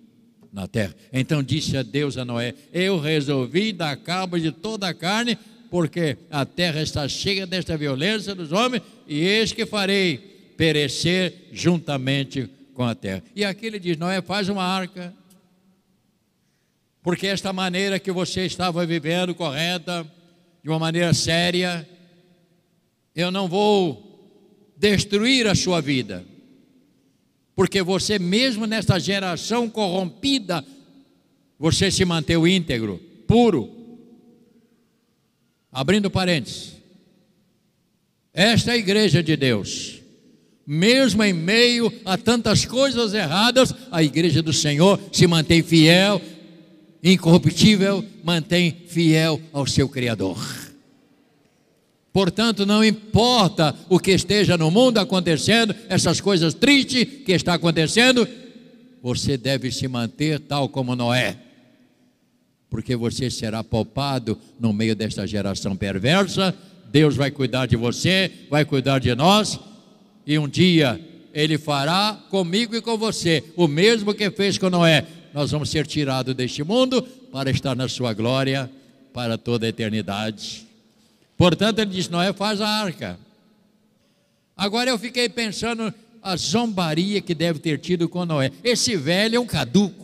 na 0.51 0.67
terra. 0.67 0.93
Então 1.13 1.41
disse 1.41 1.77
a 1.77 1.81
Deus 1.81 2.17
a 2.17 2.25
Noé: 2.25 2.53
Eu 2.73 2.99
resolvi 2.99 3.71
dar 3.71 3.95
cabo 3.95 4.37
de 4.37 4.51
toda 4.51 4.89
a 4.89 4.93
carne, 4.93 5.37
porque 5.71 6.17
a 6.29 6.45
terra 6.45 6.81
está 6.81 7.07
cheia 7.07 7.47
desta 7.47 7.77
violência 7.77 8.35
dos 8.35 8.51
homens, 8.51 8.83
e 9.07 9.21
eis 9.21 9.53
que 9.53 9.65
farei 9.65 10.32
perecer 10.57 11.49
juntamente 11.51 12.49
com 12.73 12.83
a 12.83 12.95
terra. 12.95 13.23
E 13.35 13.43
aqui 13.45 13.65
ele 13.65 13.79
diz: 13.79 13.97
Noé, 13.97 14.21
faz 14.21 14.49
uma 14.49 14.63
arca, 14.63 15.13
porque 17.01 17.27
esta 17.27 17.51
maneira 17.51 17.99
que 17.99 18.11
você 18.11 18.45
estava 18.45 18.85
vivendo 18.85 19.35
correta, 19.35 20.09
de 20.63 20.69
uma 20.69 20.79
maneira 20.79 21.13
séria, 21.13 21.87
eu 23.15 23.29
não 23.29 23.47
vou 23.47 24.73
destruir 24.77 25.47
a 25.47 25.55
sua 25.55 25.81
vida. 25.81 26.25
Porque 27.55 27.83
você, 27.83 28.17
mesmo 28.17 28.65
nesta 28.65 28.99
geração 28.99 29.69
corrompida, 29.69 30.65
você 31.59 31.91
se 31.91 32.03
manteve 32.03 32.55
íntegro, 32.55 32.99
puro. 33.27 33.69
Abrindo 35.71 36.09
parênteses. 36.09 36.73
Esta 38.33 38.71
é 38.71 38.73
a 38.73 38.77
igreja 38.77 39.21
de 39.21 39.35
Deus. 39.35 40.02
Mesmo 40.65 41.23
em 41.23 41.33
meio 41.33 41.91
a 42.05 42.17
tantas 42.17 42.65
coisas 42.65 43.13
erradas, 43.13 43.73
a 43.91 44.01
igreja 44.01 44.41
do 44.41 44.53
Senhor 44.53 44.99
se 45.11 45.27
mantém 45.27 45.61
fiel, 45.61 46.21
incorruptível, 47.03 48.03
mantém 48.23 48.83
fiel 48.87 49.41
ao 49.51 49.67
seu 49.67 49.89
Criador. 49.89 50.37
Portanto, 52.13 52.65
não 52.65 52.85
importa 52.85 53.75
o 53.89 53.99
que 53.99 54.11
esteja 54.11 54.55
no 54.55 54.69
mundo 54.69 54.99
acontecendo, 54.99 55.75
essas 55.89 56.21
coisas 56.21 56.53
tristes 56.53 57.05
que 57.25 57.31
está 57.31 57.55
acontecendo, 57.55 58.27
você 59.01 59.35
deve 59.35 59.71
se 59.71 59.87
manter 59.87 60.39
tal 60.39 60.69
como 60.69 60.95
Noé, 60.95 61.35
porque 62.69 62.95
você 62.95 63.29
será 63.29 63.63
poupado 63.63 64.39
no 64.59 64.71
meio 64.71 64.95
desta 64.95 65.27
geração 65.27 65.75
perversa. 65.75 66.55
Deus 66.91 67.15
vai 67.15 67.31
cuidar 67.31 67.65
de 67.65 67.75
você, 67.75 68.31
vai 68.49 68.63
cuidar 68.63 68.99
de 68.99 69.13
nós, 69.15 69.59
e 70.25 70.37
um 70.37 70.47
dia 70.47 70.99
Ele 71.33 71.57
fará 71.57 72.19
comigo 72.29 72.75
e 72.75 72.81
com 72.81 72.97
você 72.97 73.43
o 73.55 73.67
mesmo 73.67 74.13
que 74.13 74.29
fez 74.29 74.57
com 74.57 74.69
Noé. 74.69 75.05
Nós 75.33 75.51
vamos 75.51 75.69
ser 75.69 75.87
tirados 75.87 76.35
deste 76.35 76.63
mundo 76.63 77.01
para 77.31 77.49
estar 77.49 77.75
na 77.75 77.87
Sua 77.87 78.13
glória 78.13 78.69
para 79.11 79.37
toda 79.37 79.65
a 79.65 79.69
eternidade. 79.69 80.67
Portanto, 81.37 81.79
ele 81.79 81.91
diz: 81.91 82.07
Noé 82.09 82.31
faz 82.33 82.61
a 82.61 82.67
arca. 82.67 83.19
Agora 84.55 84.89
eu 84.89 84.99
fiquei 84.99 85.27
pensando 85.27 85.93
a 86.21 86.35
zombaria 86.37 87.19
que 87.19 87.33
deve 87.33 87.59
ter 87.59 87.79
tido 87.79 88.07
com 88.07 88.25
Noé. 88.25 88.51
Esse 88.63 88.95
velho 88.95 89.35
é 89.35 89.39
um 89.39 89.45
caduco. 89.45 90.03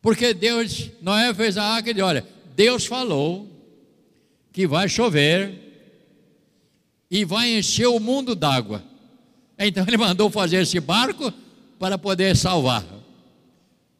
Porque 0.00 0.32
Deus, 0.32 0.90
Noé 1.02 1.34
fez 1.34 1.56
a 1.56 1.64
arca 1.64 1.90
e 1.90 1.94
disse: 1.94 2.04
Olha, 2.04 2.24
Deus 2.54 2.86
falou 2.86 3.48
que 4.52 4.66
vai 4.66 4.88
chover 4.88 5.67
e 7.10 7.24
vai 7.24 7.58
encher 7.58 7.86
o 7.86 7.98
mundo 7.98 8.34
d'água. 8.34 8.82
Então 9.58 9.84
ele 9.88 9.96
mandou 9.96 10.30
fazer 10.30 10.62
esse 10.62 10.78
barco 10.80 11.32
para 11.78 11.98
poder 11.98 12.36
salvar. 12.36 12.84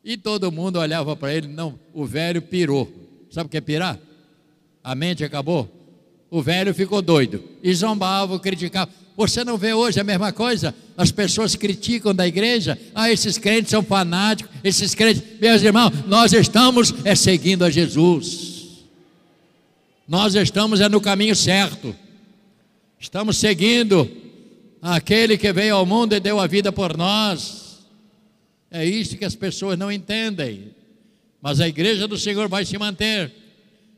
E 0.05 0.17
todo 0.17 0.53
mundo 0.53 0.79
olhava 0.79 1.15
para 1.17 1.35
ele, 1.35 1.49
não, 1.49 1.79
o 1.93 2.05
velho 2.05 2.41
pirou. 2.41 2.91
Sabe 3.31 3.47
o 3.47 3.51
que 3.51 3.57
é 3.57 3.61
pirar? 3.61 3.99
A 4.83 4.95
mente 4.95 5.23
acabou. 5.23 5.69
O 6.31 6.43
velho 6.43 6.75
ficou 6.75 7.03
doido 7.03 7.43
e 7.63 7.75
zombava, 7.75 8.39
criticava. 8.39 8.91
Você 9.17 9.43
não 9.43 9.59
vê 9.59 9.75
hoje 9.75 9.99
a 9.99 10.05
mesma 10.05 10.33
coisa? 10.33 10.75
As 10.97 11.11
pessoas 11.11 11.57
criticam 11.57 12.15
da 12.15 12.27
igreja. 12.27 12.79
Ah, 12.95 13.11
esses 13.11 13.37
crentes 13.37 13.71
são 13.71 13.83
fanáticos. 13.83 14.55
Esses 14.63 14.95
crentes, 14.95 15.23
meus 15.41 15.63
irmãos, 15.63 15.93
nós 16.07 16.33
estamos 16.33 16.95
é 17.05 17.15
seguindo 17.15 17.65
a 17.65 17.71
Jesus. 17.71 18.87
Nós 20.07 20.35
estamos 20.35 20.81
é 20.81 20.89
no 20.89 21.01
caminho 21.01 21.35
certo. 21.35 21.95
Estamos 22.99 23.37
seguindo 23.37 24.11
aquele 24.81 25.37
que 25.39 25.53
veio 25.53 25.77
ao 25.77 25.87
mundo 25.87 26.15
e 26.15 26.21
deu 26.21 26.41
a 26.41 26.47
vida 26.47 26.73
por 26.73 26.97
nós. 26.97 27.87
É 28.71 28.85
isso 28.85 29.17
que 29.17 29.25
as 29.25 29.35
pessoas 29.35 29.79
não 29.79 29.91
entendem. 29.91 30.75
Mas 31.41 31.61
a 31.61 31.69
igreja 31.69 32.09
do 32.09 32.19
Senhor 32.19 32.49
vai 32.49 32.65
se 32.65 32.77
manter 32.77 33.33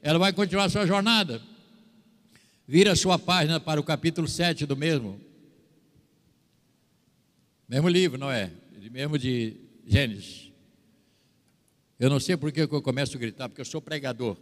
ela 0.02 0.18
vai 0.18 0.32
continuar 0.32 0.68
sua 0.68 0.86
jornada. 0.86 1.42
Vira 2.66 2.94
sua 2.96 3.18
página 3.18 3.60
para 3.60 3.80
o 3.80 3.84
capítulo 3.84 4.28
7 4.28 4.64
do 4.64 4.76
mesmo. 4.76 5.20
Mesmo 7.68 7.88
livro, 7.88 8.18
não 8.18 8.30
é? 8.30 8.50
Mesmo 8.90 9.18
de 9.18 9.56
Gênesis. 9.86 10.50
Eu 11.98 12.08
não 12.08 12.18
sei 12.18 12.36
por 12.36 12.50
que 12.50 12.62
eu 12.62 12.82
começo 12.82 13.16
a 13.16 13.20
gritar, 13.20 13.48
porque 13.48 13.60
eu 13.60 13.64
sou 13.64 13.80
pregador. 13.82 14.36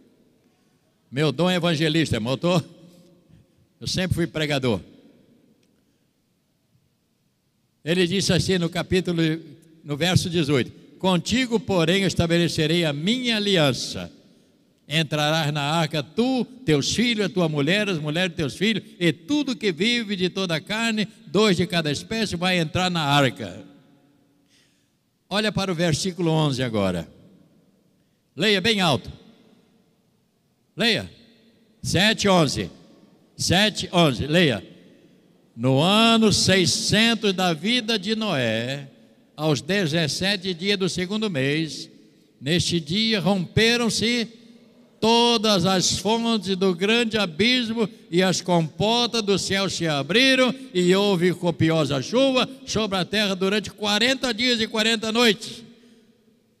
Meu 1.11 1.31
dom 1.31 1.49
é 1.49 1.55
evangelista, 1.55 2.15
irmão. 2.15 2.39
Eu, 2.41 2.63
eu 3.79 3.87
sempre 3.87 4.15
fui 4.15 4.27
pregador. 4.27 4.81
Ele 7.83 8.05
disse 8.05 8.33
assim 8.33 8.57
no 8.57 8.69
capítulo, 8.69 9.21
no 9.83 9.95
verso 9.95 10.29
18: 10.29 10.97
Contigo, 10.99 11.59
porém, 11.59 12.03
estabelecerei 12.03 12.85
a 12.85 12.91
minha 12.91 13.37
aliança 13.37 14.11
Entrarás 14.91 15.53
na 15.53 15.61
arca 15.61 16.01
tu, 16.01 16.43
teus 16.65 16.95
filhos, 16.95 17.27
a 17.27 17.29
tua 17.29 17.47
mulher, 17.47 17.87
as 17.87 17.99
mulheres 17.99 18.31
de 18.31 18.37
teus 18.37 18.55
filhos, 18.55 18.83
e 18.99 19.13
tudo 19.13 19.55
que 19.55 19.71
vive 19.71 20.15
de 20.15 20.31
toda 20.31 20.55
a 20.55 20.59
carne, 20.59 21.07
dois 21.27 21.55
de 21.55 21.67
cada 21.67 21.91
espécie, 21.91 22.35
vai 22.35 22.57
entrar 22.57 22.89
na 22.89 23.03
arca. 23.03 23.63
Olha 25.29 25.51
para 25.51 25.71
o 25.71 25.75
versículo 25.75 26.31
11 26.31 26.63
agora. 26.63 27.07
Leia 28.35 28.59
bem 28.59 28.81
alto. 28.81 29.11
Leia. 30.75 31.07
7, 31.83 32.27
11. 32.27 32.71
7, 33.39 33.89
11. 33.91 34.27
Leia. 34.27 34.63
No 35.55 35.79
ano 35.79 36.31
600 36.31 37.33
da 37.33 37.53
vida 37.53 37.97
de 37.97 38.13
Noé, 38.15 38.89
aos 39.35 39.61
17 39.61 40.53
dias 40.53 40.77
do 40.77 40.89
segundo 40.89 41.29
mês, 41.29 41.89
neste 42.39 42.79
dia 42.81 43.21
romperam-se 43.21 44.27
todas 44.99 45.65
as 45.65 45.97
fontes 45.97 46.57
do 46.57 46.75
grande 46.75 47.17
abismo 47.17 47.89
e 48.11 48.21
as 48.21 48.41
comportas 48.41 49.21
do 49.21 49.39
céu 49.39 49.69
se 49.69 49.87
abriram 49.87 50.53
e 50.73 50.93
houve 50.93 51.33
copiosa 51.33 52.01
chuva 52.01 52.47
sobre 52.65 52.97
a 52.97 53.05
terra 53.05 53.35
durante 53.35 53.71
40 53.71 54.33
dias 54.33 54.59
e 54.59 54.67
40 54.67 55.13
noites. 55.13 55.63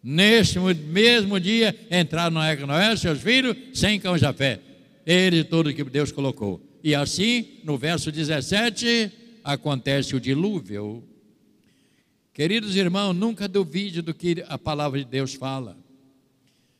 Neste 0.01 0.57
mesmo 0.59 1.37
dia 1.41 1.75
entraram 1.91 2.35
Noé 2.35 2.55
Noé, 2.55 2.95
seus 2.95 3.19
filhos, 3.19 3.55
sem 3.73 3.99
cão 3.99 4.17
Jafé. 4.17 4.61
Ele 5.05 5.43
tudo 5.43 5.73
que 5.73 5.83
Deus 5.83 6.11
colocou. 6.11 6.68
E 6.83 6.95
assim, 6.95 7.59
no 7.63 7.77
verso 7.77 8.11
17, 8.11 9.11
acontece 9.43 10.15
o 10.15 10.19
dilúvio. 10.19 11.03
Queridos 12.33 12.75
irmãos, 12.75 13.13
nunca 13.13 13.47
duvide 13.47 14.01
do 14.01 14.13
que 14.13 14.43
a 14.47 14.57
palavra 14.57 14.99
de 14.99 15.05
Deus 15.05 15.33
fala. 15.33 15.77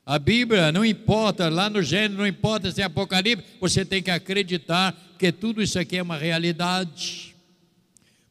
A 0.05 0.17
Bíblia 0.17 0.71
não 0.71 0.83
importa, 0.83 1.49
lá 1.49 1.69
no 1.69 1.83
Gênesis 1.83 2.17
não 2.17 2.25
importa 2.25 2.71
se 2.71 2.81
é 2.81 2.85
Apocalipse, 2.85 3.45
você 3.59 3.85
tem 3.85 4.01
que 4.01 4.09
acreditar 4.09 4.97
que 5.19 5.31
tudo 5.31 5.61
isso 5.61 5.77
aqui 5.77 5.97
é 5.97 6.01
uma 6.01 6.17
realidade. 6.17 7.35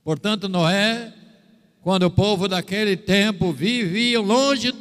Portanto, 0.02 0.48
Noé, 0.48 1.12
quando 1.83 2.04
o 2.04 2.11
povo 2.11 2.48
daquele 2.48 2.96
tempo 2.96 3.52
vivia 3.52 4.20
longe, 4.20 4.72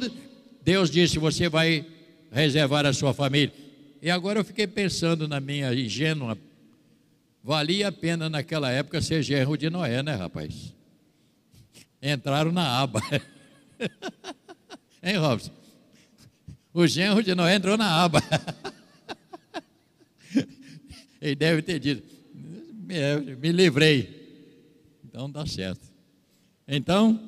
Deus 0.62 0.90
disse: 0.90 1.18
Você 1.18 1.48
vai 1.48 1.86
reservar 2.32 2.86
a 2.86 2.92
sua 2.92 3.14
família. 3.14 3.52
E 4.00 4.10
agora 4.10 4.40
eu 4.40 4.44
fiquei 4.44 4.66
pensando 4.66 5.28
na 5.28 5.38
minha 5.38 5.72
ingênua, 5.74 6.36
valia 7.48 7.88
a 7.88 7.92
pena 7.92 8.28
naquela 8.28 8.70
época 8.70 9.00
ser 9.00 9.22
genro 9.22 9.56
de 9.56 9.70
Noé, 9.70 10.02
né, 10.02 10.14
rapaz? 10.14 10.74
Entraram 12.02 12.52
na 12.52 12.78
aba. 12.78 13.00
hein, 15.02 15.16
Robson? 15.16 15.50
O 16.74 16.86
genro 16.86 17.22
de 17.22 17.34
Noé 17.34 17.54
entrou 17.54 17.78
na 17.78 18.04
aba. 18.04 18.22
Ele 21.22 21.34
deve 21.34 21.62
ter 21.62 21.80
dito: 21.80 22.06
me, 22.34 23.34
me 23.36 23.50
livrei. 23.50 24.28
Então 25.02 25.30
dá 25.30 25.46
certo. 25.46 25.88
Então, 26.68 27.18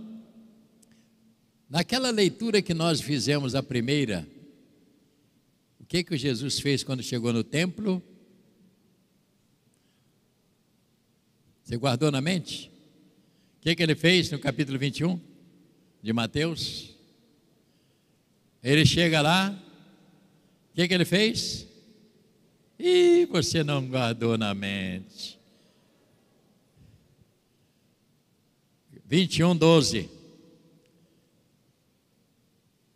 naquela 1.66 2.10
leitura 2.10 2.60
que 2.60 2.74
nós 2.74 3.00
fizemos 3.00 3.54
a 3.54 3.62
primeira, 3.62 4.28
o 5.78 5.86
que 5.86 6.04
que 6.04 6.18
Jesus 6.18 6.60
fez 6.60 6.84
quando 6.84 7.02
chegou 7.02 7.32
no 7.32 7.42
templo? 7.42 8.02
Você 11.70 11.76
guardou 11.76 12.10
na 12.10 12.20
mente? 12.20 12.68
O 13.58 13.60
que, 13.60 13.76
que 13.76 13.82
ele 13.84 13.94
fez 13.94 14.28
no 14.28 14.40
capítulo 14.40 14.76
21 14.76 15.20
de 16.02 16.12
Mateus? 16.12 16.96
Ele 18.60 18.84
chega 18.84 19.20
lá, 19.20 19.56
o 20.72 20.74
que, 20.74 20.88
que 20.88 20.92
ele 20.92 21.04
fez? 21.04 21.68
E 22.76 23.24
você 23.26 23.62
não 23.62 23.86
guardou 23.86 24.36
na 24.36 24.52
mente. 24.52 25.38
21, 29.06 29.56
12. 29.56 30.10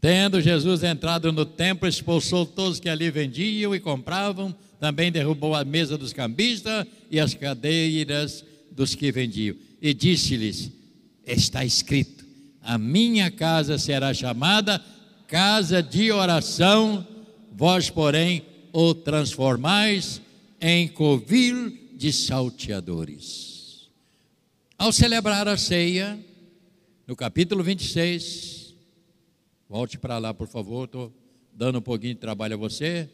Tendo 0.01 0.41
Jesus 0.41 0.83
entrado 0.83 1.31
no 1.31 1.47
templo, 1.47 1.89
expulsou 1.89 2.45
todos 2.45 2.81
que 2.81 2.89
ali 2.89 3.09
vendiam 3.09 3.73
e 3.73 3.79
compravam, 3.79 4.53
também 4.81 5.13
derrubou 5.13 5.55
a 5.55 5.65
mesa 5.65 5.97
dos 5.97 6.13
cambistas 6.13 6.85
e 7.09 7.21
as 7.21 7.35
cadeiras 7.35 8.45
dos 8.75 8.95
que 8.95 9.11
vendiam. 9.11 9.57
E 9.81 9.95
disse-lhes: 9.95 10.71
Está 11.27 11.65
escrito: 11.65 12.25
A 12.61 12.77
minha 12.77 13.31
casa 13.31 13.79
será 13.79 14.13
chamada 14.13 14.83
casa 15.27 15.83
de 15.83 16.13
oração, 16.13 17.07
vós, 17.53 17.89
porém, 17.89 18.45
o 18.73 18.95
transformais 18.95 20.21
em 20.61 20.89
covil 20.89 21.77
de 21.95 22.13
salteadores. 22.13 23.89
Ao 24.77 24.93
celebrar 24.93 25.47
a 25.49 25.57
ceia, 25.57 26.19
no 27.07 27.15
capítulo 27.15 27.63
26, 27.63 28.75
volte 29.69 29.99
para 29.99 30.19
lá, 30.19 30.35
por 30.35 30.49
favor, 30.49 30.85
estou 30.85 31.13
dando 31.53 31.79
um 31.79 31.83
pouquinho 31.83 32.15
de 32.15 32.21
trabalho 32.21 32.55
a 32.55 32.59
você, 32.59 33.09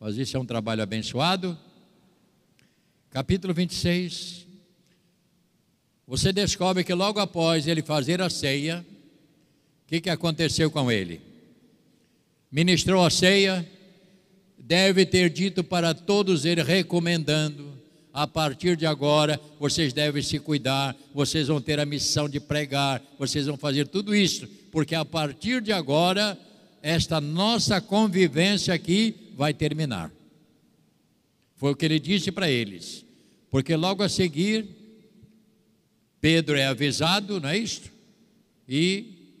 mas 0.00 0.16
isso 0.16 0.36
é 0.36 0.40
um 0.40 0.46
trabalho 0.46 0.82
abençoado. 0.82 1.56
Capítulo 3.10 3.52
26, 3.52 4.46
você 6.06 6.32
descobre 6.32 6.84
que 6.84 6.94
logo 6.94 7.20
após 7.20 7.66
ele 7.66 7.82
fazer 7.82 8.20
a 8.20 8.28
ceia, 8.28 8.84
que, 9.92 10.00
que 10.00 10.08
aconteceu 10.08 10.70
com 10.70 10.90
ele? 10.90 11.20
Ministrou 12.50 13.04
a 13.04 13.10
ceia, 13.10 13.68
deve 14.56 15.04
ter 15.04 15.28
dito 15.28 15.62
para 15.62 15.92
todos 15.92 16.46
eles, 16.46 16.66
recomendando: 16.66 17.78
a 18.10 18.26
partir 18.26 18.74
de 18.74 18.86
agora, 18.86 19.38
vocês 19.60 19.92
devem 19.92 20.22
se 20.22 20.38
cuidar, 20.38 20.96
vocês 21.12 21.48
vão 21.48 21.60
ter 21.60 21.78
a 21.78 21.84
missão 21.84 22.26
de 22.26 22.40
pregar, 22.40 23.02
vocês 23.18 23.44
vão 23.44 23.58
fazer 23.58 23.86
tudo 23.86 24.14
isso, 24.14 24.48
porque 24.70 24.94
a 24.94 25.04
partir 25.04 25.60
de 25.60 25.72
agora, 25.72 26.38
esta 26.80 27.20
nossa 27.20 27.78
convivência 27.78 28.72
aqui 28.72 29.14
vai 29.36 29.52
terminar. 29.52 30.10
Foi 31.56 31.72
o 31.72 31.76
que 31.76 31.84
ele 31.84 32.00
disse 32.00 32.32
para 32.32 32.50
eles, 32.50 33.04
porque 33.50 33.76
logo 33.76 34.02
a 34.02 34.08
seguir, 34.08 34.64
Pedro 36.22 36.56
é 36.56 36.66
avisado, 36.66 37.40
não 37.40 37.48
é 37.48 37.58
isto? 37.58 37.90
E 38.68 39.34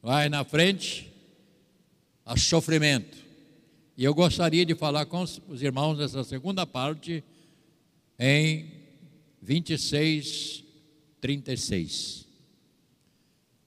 vai 0.00 0.30
na 0.30 0.42
frente 0.42 1.12
a 2.24 2.34
sofrimento. 2.34 3.18
E 3.94 4.02
eu 4.02 4.14
gostaria 4.14 4.64
de 4.64 4.74
falar 4.74 5.04
com 5.04 5.22
os 5.22 5.62
irmãos 5.62 5.98
nessa 5.98 6.24
segunda 6.24 6.66
parte 6.66 7.22
em 8.18 8.72
26, 9.42 10.64
36. 11.20 12.26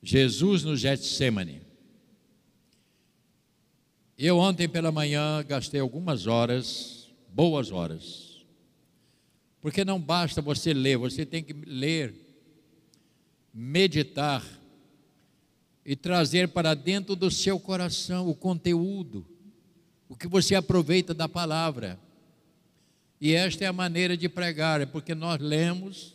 Jesus 0.01 0.63
no 0.63 0.75
Getsemane. 0.75 1.61
Eu 4.17 4.39
ontem 4.39 4.67
pela 4.67 4.91
manhã 4.91 5.45
gastei 5.47 5.79
algumas 5.79 6.25
horas, 6.25 7.07
boas 7.29 7.71
horas, 7.71 8.24
porque 9.65 9.83
não 9.83 9.99
basta 9.99 10.43
você 10.43 10.75
ler, 10.75 10.95
você 10.95 11.25
tem 11.25 11.43
que 11.43 11.51
ler, 11.51 12.13
meditar, 13.51 14.45
e 15.83 15.95
trazer 15.95 16.49
para 16.49 16.75
dentro 16.75 17.15
do 17.15 17.31
seu 17.31 17.59
coração 17.59 18.29
o 18.29 18.35
conteúdo, 18.35 19.25
o 20.07 20.15
que 20.15 20.27
você 20.27 20.53
aproveita 20.53 21.15
da 21.15 21.27
palavra. 21.27 21.99
E 23.19 23.33
esta 23.33 23.63
é 23.63 23.67
a 23.67 23.73
maneira 23.73 24.15
de 24.15 24.29
pregar, 24.29 24.81
é 24.81 24.85
porque 24.85 25.15
nós 25.15 25.41
lemos, 25.41 26.13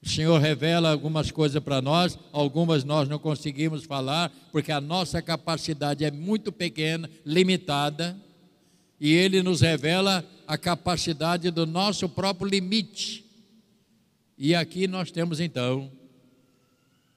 o 0.00 0.08
Senhor 0.08 0.40
revela 0.40 0.92
algumas 0.92 1.32
coisas 1.32 1.60
para 1.60 1.82
nós, 1.82 2.16
algumas 2.30 2.84
nós 2.84 3.08
não 3.08 3.18
conseguimos 3.18 3.82
falar, 3.82 4.32
porque 4.52 4.70
a 4.70 4.80
nossa 4.80 5.20
capacidade 5.20 6.04
é 6.04 6.10
muito 6.12 6.52
pequena, 6.52 7.10
limitada, 7.26 8.16
e 9.00 9.12
Ele 9.12 9.42
nos 9.42 9.60
revela 9.60 10.24
a 10.46 10.56
capacidade 10.56 11.50
do 11.50 11.66
nosso 11.66 12.08
próprio 12.08 12.48
limite. 12.48 13.24
E 14.36 14.54
aqui 14.54 14.86
nós 14.86 15.10
temos 15.10 15.40
então 15.40 15.90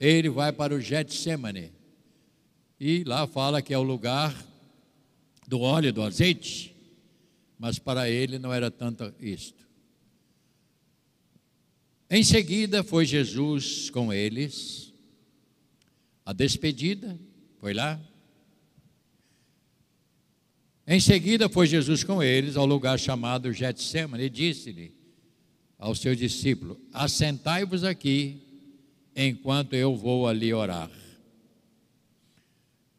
ele 0.02 0.30
vai 0.30 0.52
para 0.52 0.74
o 0.74 0.82
Getsemane. 0.82 1.72
E 2.80 3.04
lá 3.04 3.28
fala 3.28 3.62
que 3.62 3.72
é 3.72 3.78
o 3.78 3.84
lugar 3.84 4.36
do 5.48 5.60
óleo, 5.60 5.94
do 5.94 6.02
azeite. 6.02 6.76
Mas 7.60 7.78
para 7.78 8.10
ele 8.10 8.39
não 8.39 8.52
era 8.52 8.72
tanto 8.72 9.13
isto. 9.20 9.63
Em 12.10 12.24
seguida 12.24 12.84
foi 12.84 13.06
Jesus 13.06 13.91
com 13.91 14.12
eles. 14.12 14.91
A 16.26 16.34
despedida 16.34 17.15
foi 17.60 17.76
lá. 17.76 18.02
Em 20.91 20.99
seguida 20.99 21.47
foi 21.47 21.67
Jesus 21.67 22.04
com 22.04 22.21
eles 22.21 22.58
ao 22.58 22.65
lugar 22.65 22.99
chamado 22.99 23.54
Getsemane 23.54 24.25
e 24.25 24.30
disse-lhe 24.30 24.93
ao 25.80 25.95
seu 25.95 26.13
discípulo: 26.13 26.77
Assentai-vos 26.91 27.86
aqui 27.86 28.41
enquanto 29.15 29.73
eu 29.73 29.95
vou 29.95 30.27
ali 30.27 30.54
orar. 30.54 30.91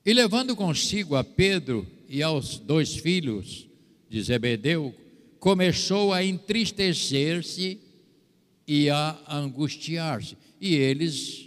E 0.07 0.15
levando 0.15 0.57
consigo 0.57 1.17
a 1.17 1.23
Pedro 1.23 1.87
e 2.09 2.23
aos 2.23 2.59
dois 2.59 2.95
filhos 2.97 3.69
de 4.09 4.23
Zebedeu, 4.23 4.95
começou 5.39 6.15
a 6.15 6.25
entristecer-se 6.25 7.79
e 8.67 8.89
a 8.89 9.21
angustiar-se. 9.29 10.35
E 10.59 10.77
eles 10.77 11.47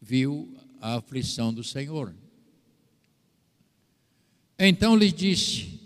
viu 0.00 0.56
a 0.80 0.98
aflição 0.98 1.52
do 1.52 1.64
Senhor. 1.64 2.14
Então 4.64 4.94
lhe 4.94 5.10
disse, 5.10 5.80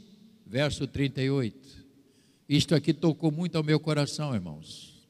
verso 0.47 0.87
38, 0.87 1.57
isto 2.47 2.75
aqui 2.75 2.93
tocou 2.93 3.33
muito 3.33 3.57
ao 3.57 3.65
meu 3.65 3.81
coração, 3.81 4.35
irmãos. 4.35 5.09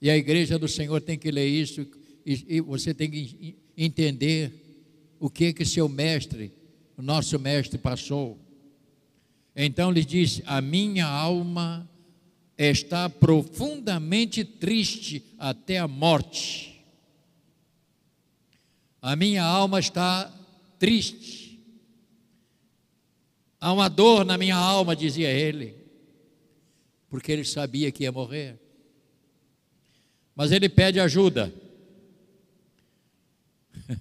E 0.00 0.08
a 0.08 0.16
igreja 0.16 0.56
do 0.60 0.68
Senhor 0.68 1.00
tem 1.00 1.18
que 1.18 1.28
ler 1.32 1.48
isso 1.48 1.84
e, 2.24 2.60
você 2.60 2.94
tem 2.94 3.10
que 3.10 3.56
entender 3.76 4.52
o 5.18 5.28
que 5.28 5.52
que 5.52 5.64
seu 5.64 5.88
mestre, 5.88 6.52
o 6.96 7.02
nosso 7.02 7.36
mestre 7.40 7.78
passou. 7.78 8.38
Então 9.56 9.90
lhe 9.90 10.04
disse: 10.04 10.44
A 10.46 10.60
minha 10.60 11.04
alma 11.04 11.90
está 12.56 13.10
profundamente 13.10 14.44
triste 14.44 15.24
até 15.36 15.78
a 15.78 15.88
morte. 15.88 16.80
A 19.02 19.16
minha 19.16 19.42
alma 19.42 19.80
está 19.80 20.32
triste. 20.78 21.47
Há 23.60 23.72
uma 23.72 23.88
dor 23.88 24.24
na 24.24 24.38
minha 24.38 24.56
alma, 24.56 24.94
dizia 24.94 25.30
ele, 25.30 25.74
porque 27.08 27.32
ele 27.32 27.44
sabia 27.44 27.90
que 27.90 28.04
ia 28.04 28.12
morrer. 28.12 28.58
Mas 30.34 30.52
ele 30.52 30.68
pede 30.68 31.00
ajuda. 31.00 31.52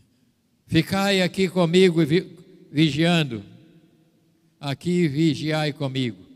Ficai 0.68 1.22
aqui 1.22 1.50
comigo 1.50 2.02
vigiando. 2.72 3.44
Aqui 4.60 5.08
vigiai 5.08 5.74
comigo. 5.74 6.28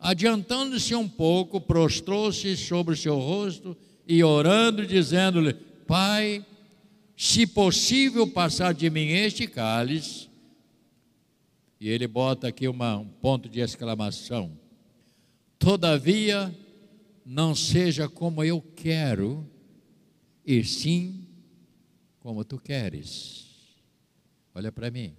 Adiantando-se 0.00 0.94
um 0.94 1.08
pouco, 1.08 1.60
prostrou-se 1.60 2.56
sobre 2.56 2.94
o 2.94 2.96
seu 2.96 3.18
rosto 3.18 3.76
e 4.06 4.22
orando, 4.24 4.86
dizendo-lhe: 4.86 5.54
Pai, 5.86 6.44
se 7.16 7.46
possível 7.46 8.26
passar 8.26 8.72
de 8.72 8.88
mim 8.88 9.08
este 9.08 9.46
cálice. 9.46 10.27
E 11.80 11.88
ele 11.88 12.06
bota 12.06 12.48
aqui 12.48 12.66
uma, 12.66 12.96
um 12.96 13.08
ponto 13.08 13.48
de 13.48 13.60
exclamação. 13.60 14.58
Todavia, 15.58 16.54
não 17.24 17.54
seja 17.54 18.08
como 18.08 18.42
eu 18.42 18.60
quero, 18.60 19.48
e 20.44 20.64
sim 20.64 21.26
como 22.20 22.44
tu 22.44 22.58
queres. 22.58 23.46
Olha 24.54 24.72
para 24.72 24.90
mim. 24.90 25.14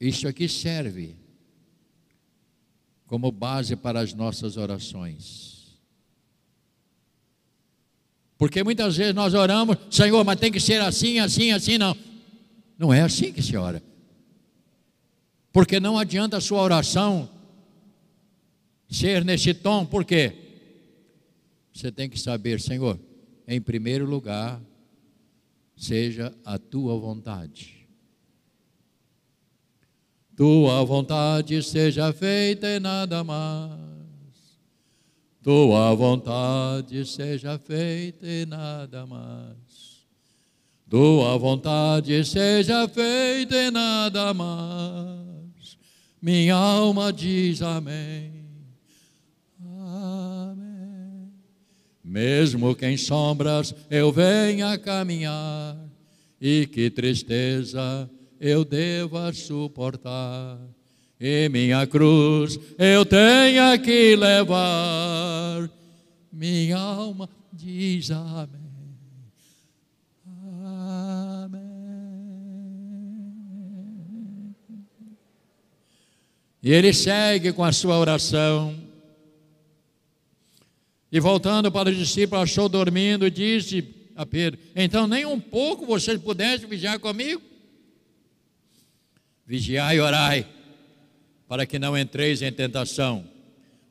Isso 0.00 0.26
aqui 0.26 0.48
serve 0.48 1.16
como 3.06 3.30
base 3.30 3.76
para 3.76 4.00
as 4.00 4.14
nossas 4.14 4.56
orações. 4.56 5.78
Porque 8.38 8.64
muitas 8.64 8.96
vezes 8.96 9.14
nós 9.14 9.34
oramos, 9.34 9.76
Senhor, 9.90 10.24
mas 10.24 10.40
tem 10.40 10.50
que 10.50 10.60
ser 10.60 10.80
assim, 10.80 11.18
assim, 11.18 11.50
assim, 11.50 11.76
não. 11.76 11.94
Não 12.78 12.94
é 12.94 13.02
assim 13.02 13.30
que 13.32 13.42
se 13.42 13.54
ora. 13.56 13.82
Porque 15.52 15.80
não 15.80 15.98
adianta 15.98 16.36
a 16.36 16.40
sua 16.40 16.62
oração 16.62 17.28
ser 18.88 19.24
nesse 19.24 19.54
tom, 19.54 19.84
por 19.84 20.04
quê? 20.04 20.36
Você 21.72 21.90
tem 21.90 22.08
que 22.08 22.18
saber, 22.18 22.60
Senhor, 22.60 22.98
em 23.46 23.60
primeiro 23.60 24.04
lugar, 24.04 24.60
seja 25.76 26.34
a 26.44 26.58
tua 26.58 26.96
vontade. 26.98 27.88
Tua 30.36 30.84
vontade 30.84 31.62
seja 31.62 32.12
feita 32.12 32.66
e 32.66 32.80
nada 32.80 33.22
mais. 33.22 33.78
Tua 35.42 35.94
vontade 35.94 37.04
seja 37.06 37.58
feita 37.58 38.26
e 38.26 38.44
nada 38.46 39.06
mais. 39.06 40.06
Tua 40.88 41.36
vontade 41.38 42.24
seja 42.24 42.88
feita 42.88 43.56
e 43.56 43.70
nada 43.70 44.34
mais. 44.34 45.29
Minha 46.20 46.54
alma 46.54 47.12
diz 47.12 47.62
amém. 47.62 48.40
Mesmo 52.04 52.74
que 52.74 52.86
em 52.86 52.96
sombras 52.96 53.74
eu 53.88 54.10
venha 54.10 54.76
caminhar, 54.76 55.78
e 56.40 56.66
que 56.66 56.90
tristeza 56.90 58.10
eu 58.40 58.64
deva 58.64 59.32
suportar, 59.32 60.58
e 61.20 61.48
minha 61.48 61.86
cruz 61.86 62.58
eu 62.76 63.06
tenha 63.06 63.78
que 63.78 64.16
levar, 64.16 65.70
minha 66.32 66.78
alma 66.78 67.28
diz 67.52 68.10
amém. 68.10 68.34
Amém. 68.34 68.69
E 76.62 76.72
ele 76.72 76.92
segue 76.92 77.52
com 77.52 77.64
a 77.64 77.72
sua 77.72 77.98
oração. 77.98 78.76
E 81.10 81.18
voltando 81.18 81.72
para 81.72 81.88
os 81.88 81.96
discípulos, 81.96 82.42
achou 82.44 82.68
dormindo 82.68 83.26
e 83.26 83.30
disse 83.30 84.12
a 84.14 84.26
Pedro: 84.26 84.60
Então, 84.76 85.06
nem 85.06 85.24
um 85.24 85.40
pouco 85.40 85.86
vocês 85.86 86.20
pudessem 86.20 86.68
vigiar 86.68 86.98
comigo? 86.98 87.42
Vigiai 89.46 89.96
e 89.96 90.00
orai, 90.00 90.46
para 91.48 91.66
que 91.66 91.78
não 91.78 91.98
entreis 91.98 92.42
em 92.42 92.52
tentação. 92.52 93.24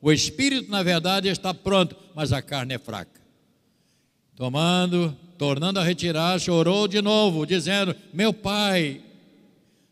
O 0.00 0.10
espírito, 0.10 0.70
na 0.70 0.82
verdade, 0.82 1.28
está 1.28 1.52
pronto, 1.52 1.94
mas 2.14 2.32
a 2.32 2.40
carne 2.40 2.74
é 2.74 2.78
fraca. 2.78 3.20
Tomando, 4.34 5.14
tornando 5.36 5.78
a 5.78 5.84
retirar-se, 5.84 6.50
orou 6.50 6.88
de 6.88 7.02
novo, 7.02 7.44
dizendo: 7.44 7.94
Meu 8.14 8.32
pai, 8.32 9.02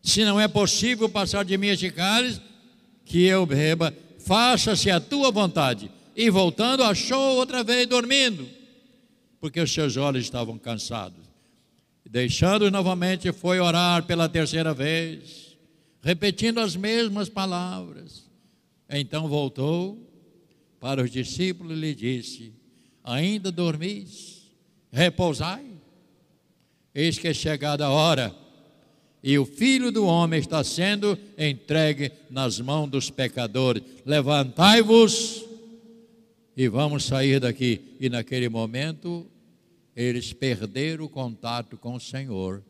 se 0.02 0.24
não 0.24 0.40
é 0.40 0.48
possível 0.48 1.08
passar 1.08 1.44
de 1.44 1.58
mim 1.58 1.66
este 1.66 1.90
cálice, 1.90 2.40
que 3.08 3.24
eu 3.24 3.46
beba, 3.46 3.94
faça-se 4.18 4.90
a 4.90 5.00
tua 5.00 5.30
vontade 5.30 5.90
e 6.14 6.28
voltando, 6.28 6.82
achou 6.82 7.36
outra 7.36 7.64
vez 7.64 7.86
dormindo, 7.86 8.46
porque 9.40 9.60
os 9.60 9.72
seus 9.72 9.96
olhos 9.96 10.24
estavam 10.24 10.58
cansados. 10.58 11.26
Deixando 12.08 12.70
novamente, 12.70 13.32
foi 13.32 13.60
orar 13.60 14.04
pela 14.04 14.28
terceira 14.28 14.74
vez, 14.74 15.56
repetindo 16.02 16.60
as 16.60 16.76
mesmas 16.76 17.28
palavras. 17.28 18.28
Então 18.88 19.28
voltou 19.28 19.98
para 20.80 21.02
os 21.02 21.10
discípulos 21.10 21.76
e 21.76 21.80
lhe 21.80 21.94
disse: 21.94 22.52
Ainda 23.04 23.50
dormis? 23.50 24.42
Repousai? 24.90 25.66
Eis 26.94 27.18
que 27.18 27.28
é 27.28 27.34
chegada 27.34 27.86
a 27.86 27.90
hora, 27.90 28.34
e 29.22 29.38
o 29.38 29.44
filho 29.44 29.90
do 29.90 30.06
homem 30.06 30.38
está 30.38 30.62
sendo 30.62 31.18
entregue 31.36 32.12
nas 32.30 32.60
mãos 32.60 32.88
dos 32.88 33.10
pecadores. 33.10 33.82
Levantai-vos 34.06 35.44
e 36.56 36.68
vamos 36.68 37.04
sair 37.04 37.40
daqui. 37.40 37.96
E 37.98 38.08
naquele 38.08 38.48
momento, 38.48 39.26
eles 39.94 40.32
perderam 40.32 41.04
o 41.04 41.08
contato 41.08 41.76
com 41.76 41.94
o 41.94 42.00
Senhor, 42.00 42.62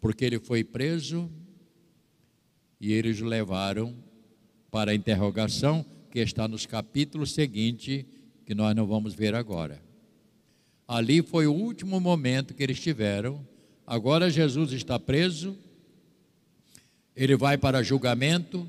porque 0.00 0.24
ele 0.24 0.38
foi 0.38 0.64
preso 0.64 1.30
e 2.80 2.92
eles 2.92 3.20
o 3.20 3.26
levaram 3.26 3.94
para 4.70 4.90
a 4.90 4.94
interrogação, 4.94 5.84
que 6.10 6.18
está 6.18 6.48
nos 6.48 6.66
capítulos 6.66 7.32
seguintes, 7.32 8.04
que 8.44 8.54
nós 8.54 8.74
não 8.74 8.86
vamos 8.86 9.14
ver 9.14 9.34
agora. 9.34 9.82
Ali 10.86 11.22
foi 11.22 11.46
o 11.46 11.52
último 11.52 11.98
momento 12.00 12.54
que 12.54 12.62
eles 12.62 12.80
tiveram. 12.80 13.46
Agora 13.86 14.30
Jesus 14.30 14.72
está 14.72 14.98
preso, 14.98 15.56
ele 17.14 17.36
vai 17.36 17.58
para 17.58 17.82
julgamento 17.82 18.68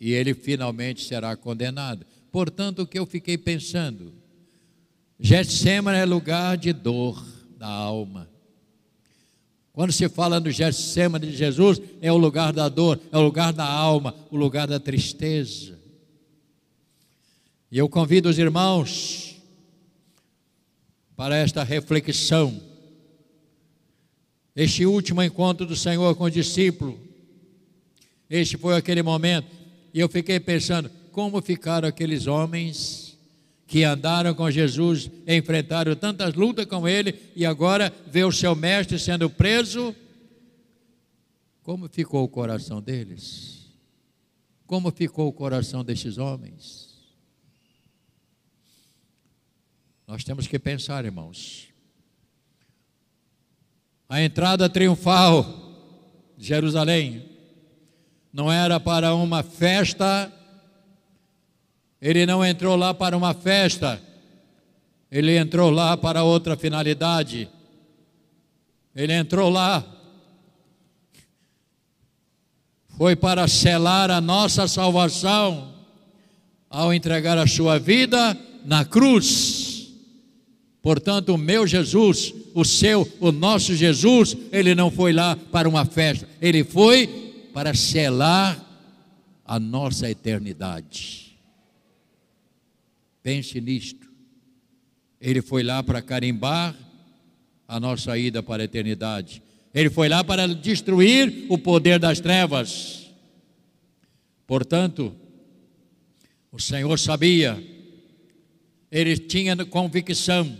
e 0.00 0.12
ele 0.12 0.34
finalmente 0.34 1.04
será 1.04 1.36
condenado. 1.36 2.04
Portanto, 2.30 2.82
o 2.82 2.86
que 2.86 2.98
eu 2.98 3.06
fiquei 3.06 3.38
pensando? 3.38 4.12
Getsemane 5.18 5.98
é 5.98 6.04
lugar 6.04 6.56
de 6.56 6.72
dor 6.72 7.24
da 7.56 7.68
alma. 7.68 8.28
Quando 9.72 9.92
se 9.92 10.08
fala 10.08 10.40
no 10.40 10.50
Getsemane 10.50 11.28
de 11.28 11.36
Jesus, 11.36 11.80
é 12.00 12.10
o 12.12 12.16
lugar 12.16 12.52
da 12.52 12.68
dor, 12.68 13.00
é 13.12 13.16
o 13.16 13.22
lugar 13.22 13.52
da 13.52 13.64
alma, 13.64 14.14
o 14.30 14.36
lugar 14.36 14.66
da 14.66 14.80
tristeza. 14.80 15.78
E 17.70 17.78
eu 17.78 17.88
convido 17.88 18.28
os 18.28 18.38
irmãos 18.38 19.36
para 21.14 21.36
esta 21.36 21.62
reflexão. 21.62 22.60
Este 24.58 24.84
último 24.84 25.22
encontro 25.22 25.64
do 25.64 25.76
Senhor 25.76 26.16
com 26.16 26.24
o 26.24 26.30
discípulo, 26.30 26.98
este 28.28 28.56
foi 28.56 28.74
aquele 28.74 29.04
momento, 29.04 29.46
e 29.94 30.00
eu 30.00 30.08
fiquei 30.08 30.40
pensando: 30.40 30.90
como 31.12 31.40
ficaram 31.40 31.86
aqueles 31.86 32.26
homens 32.26 33.16
que 33.68 33.84
andaram 33.84 34.34
com 34.34 34.50
Jesus, 34.50 35.08
enfrentaram 35.28 35.94
tantas 35.94 36.34
lutas 36.34 36.66
com 36.66 36.88
ele 36.88 37.14
e 37.36 37.46
agora 37.46 37.94
vê 38.08 38.24
o 38.24 38.32
seu 38.32 38.56
mestre 38.56 38.98
sendo 38.98 39.30
preso, 39.30 39.94
Como 41.62 41.88
ficou 41.88 42.24
o 42.24 42.28
coração 42.28 42.82
deles? 42.82 43.64
Como 44.66 44.90
ficou 44.90 45.28
o 45.28 45.32
coração 45.32 45.84
destes 45.84 46.18
homens? 46.18 46.98
Nós 50.04 50.24
temos 50.24 50.48
que 50.48 50.58
pensar, 50.58 51.04
irmãos. 51.04 51.68
A 54.08 54.22
entrada 54.22 54.70
triunfal 54.70 55.44
de 56.36 56.46
Jerusalém 56.46 57.26
não 58.32 58.50
era 58.50 58.80
para 58.80 59.14
uma 59.14 59.42
festa, 59.42 60.32
ele 62.00 62.24
não 62.24 62.42
entrou 62.42 62.74
lá 62.74 62.94
para 62.94 63.14
uma 63.16 63.34
festa, 63.34 64.00
ele 65.10 65.36
entrou 65.36 65.70
lá 65.70 65.94
para 65.96 66.22
outra 66.22 66.56
finalidade. 66.56 67.50
Ele 68.94 69.12
entrou 69.12 69.50
lá, 69.50 69.84
foi 72.96 73.14
para 73.14 73.46
selar 73.46 74.10
a 74.10 74.20
nossa 74.20 74.66
salvação, 74.66 75.74
ao 76.70 76.92
entregar 76.92 77.36
a 77.36 77.46
sua 77.46 77.78
vida 77.78 78.36
na 78.64 78.84
cruz. 78.84 79.67
Portanto, 80.82 81.34
o 81.34 81.38
meu 81.38 81.66
Jesus, 81.66 82.32
o 82.54 82.64
seu, 82.64 83.06
o 83.20 83.32
nosso 83.32 83.74
Jesus, 83.74 84.36
ele 84.52 84.74
não 84.74 84.90
foi 84.90 85.12
lá 85.12 85.36
para 85.36 85.68
uma 85.68 85.84
festa, 85.84 86.28
ele 86.40 86.62
foi 86.64 87.50
para 87.52 87.74
selar 87.74 88.64
a 89.44 89.58
nossa 89.58 90.08
eternidade. 90.08 91.36
Pense 93.22 93.60
nisto. 93.60 94.06
Ele 95.20 95.42
foi 95.42 95.62
lá 95.62 95.82
para 95.82 96.00
carimbar 96.00 96.76
a 97.66 97.80
nossa 97.80 98.16
ida 98.16 98.42
para 98.42 98.62
a 98.62 98.64
eternidade. 98.64 99.42
Ele 99.74 99.90
foi 99.90 100.08
lá 100.08 100.22
para 100.22 100.46
destruir 100.46 101.46
o 101.48 101.58
poder 101.58 101.98
das 101.98 102.20
trevas. 102.20 103.10
Portanto, 104.46 105.14
o 106.50 106.58
Senhor 106.58 106.98
sabia, 106.98 107.62
ele 108.90 109.18
tinha 109.18 109.56
convicção 109.66 110.56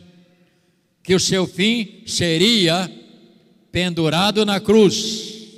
que 1.09 1.15
o 1.15 1.19
seu 1.19 1.47
fim 1.47 2.03
seria 2.05 2.87
pendurado 3.73 4.45
na 4.45 4.61
cruz. 4.61 5.57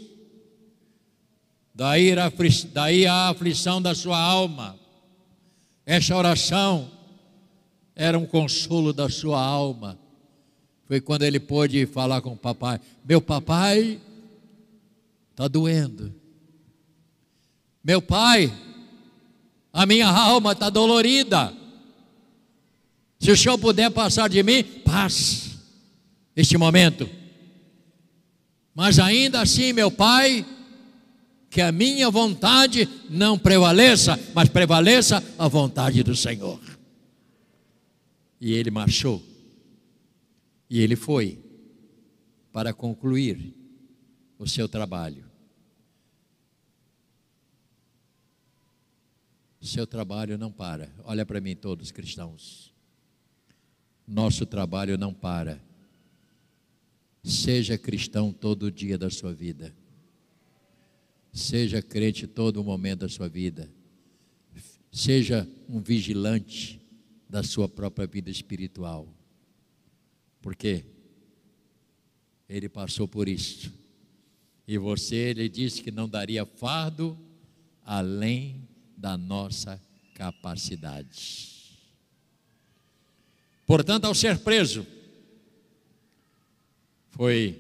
Daí 1.75 2.13
a, 2.13 2.33
daí 2.73 3.05
a 3.05 3.31
aflição 3.31 3.83
da 3.83 3.93
sua 3.93 4.17
alma. 4.17 4.79
Esta 5.85 6.17
oração 6.17 6.89
era 7.97 8.17
um 8.17 8.25
consolo 8.25 8.93
da 8.93 9.09
sua 9.09 9.45
alma. 9.45 9.99
Foi 10.87 11.01
quando 11.01 11.25
ele 11.25 11.41
pôde 11.41 11.85
falar 11.85 12.21
com 12.21 12.35
o 12.35 12.37
papai: 12.37 12.79
Meu 13.05 13.21
papai 13.21 14.01
está 15.33 15.49
doendo. 15.49 16.15
Meu 17.83 18.01
pai, 18.01 18.57
a 19.73 19.85
minha 19.85 20.07
alma 20.07 20.53
está 20.53 20.71
dolorida. 20.71 21.53
Se 23.20 23.30
o 23.30 23.37
senhor 23.37 23.59
puder 23.59 23.90
passar 23.90 24.28
de 24.30 24.42
mim, 24.42 24.62
passe 24.62 25.50
este 26.35 26.56
momento. 26.56 27.09
Mas 28.74 28.98
ainda 28.98 29.42
assim, 29.42 29.74
meu 29.74 29.90
pai, 29.90 30.46
que 31.50 31.61
a 31.61 31.70
minha 31.70 32.09
vontade 32.11 32.88
não 33.11 33.38
prevaleça, 33.38 34.18
mas 34.35 34.48
prevaleça 34.48 35.22
a 35.38 35.46
vontade 35.48 36.02
do 36.02 36.16
Senhor. 36.16 36.61
E 38.40 38.52
ele 38.52 38.70
marchou. 38.70 39.22
E 40.70 40.80
ele 40.80 40.96
foi 40.96 41.44
para 42.52 42.72
concluir 42.72 43.52
o 44.38 44.48
seu 44.48 44.66
trabalho. 44.66 45.28
Seu 49.61 49.87
trabalho 49.87 50.38
não 50.38 50.50
para. 50.50 50.90
Olha 51.04 51.26
para 51.26 51.40
mim, 51.40 51.54
todos 51.54 51.90
cristãos. 51.90 52.69
Nosso 54.11 54.44
trabalho 54.44 54.99
não 54.99 55.14
para. 55.14 55.62
Seja 57.23 57.79
cristão 57.79 58.33
todo 58.33 58.68
dia 58.68 58.99
da 58.99 59.09
sua 59.09 59.33
vida. 59.33 59.73
Seja 61.33 61.81
crente 61.81 62.27
todo 62.27 62.64
momento 62.64 63.01
da 63.01 63.09
sua 63.09 63.29
vida. 63.29 63.70
Seja 64.90 65.49
um 65.68 65.81
vigilante 65.81 66.81
da 67.29 67.44
sua 67.44 67.68
própria 67.68 68.05
vida 68.05 68.29
espiritual. 68.29 69.07
Porque 70.42 70.85
ele 72.49 72.68
passou 72.68 73.07
por 73.07 73.29
isso. 73.29 73.73
E 74.66 74.77
você, 74.77 75.14
ele 75.14 75.49
disse 75.49 75.81
que 75.85 75.92
não 75.92 76.09
daria 76.09 76.44
fardo 76.44 77.16
além 77.85 78.68
da 78.96 79.16
nossa 79.16 79.81
capacidade. 80.16 81.50
Portanto, 83.70 84.06
ao 84.06 84.14
ser 84.16 84.37
preso, 84.40 84.85
foi 87.11 87.56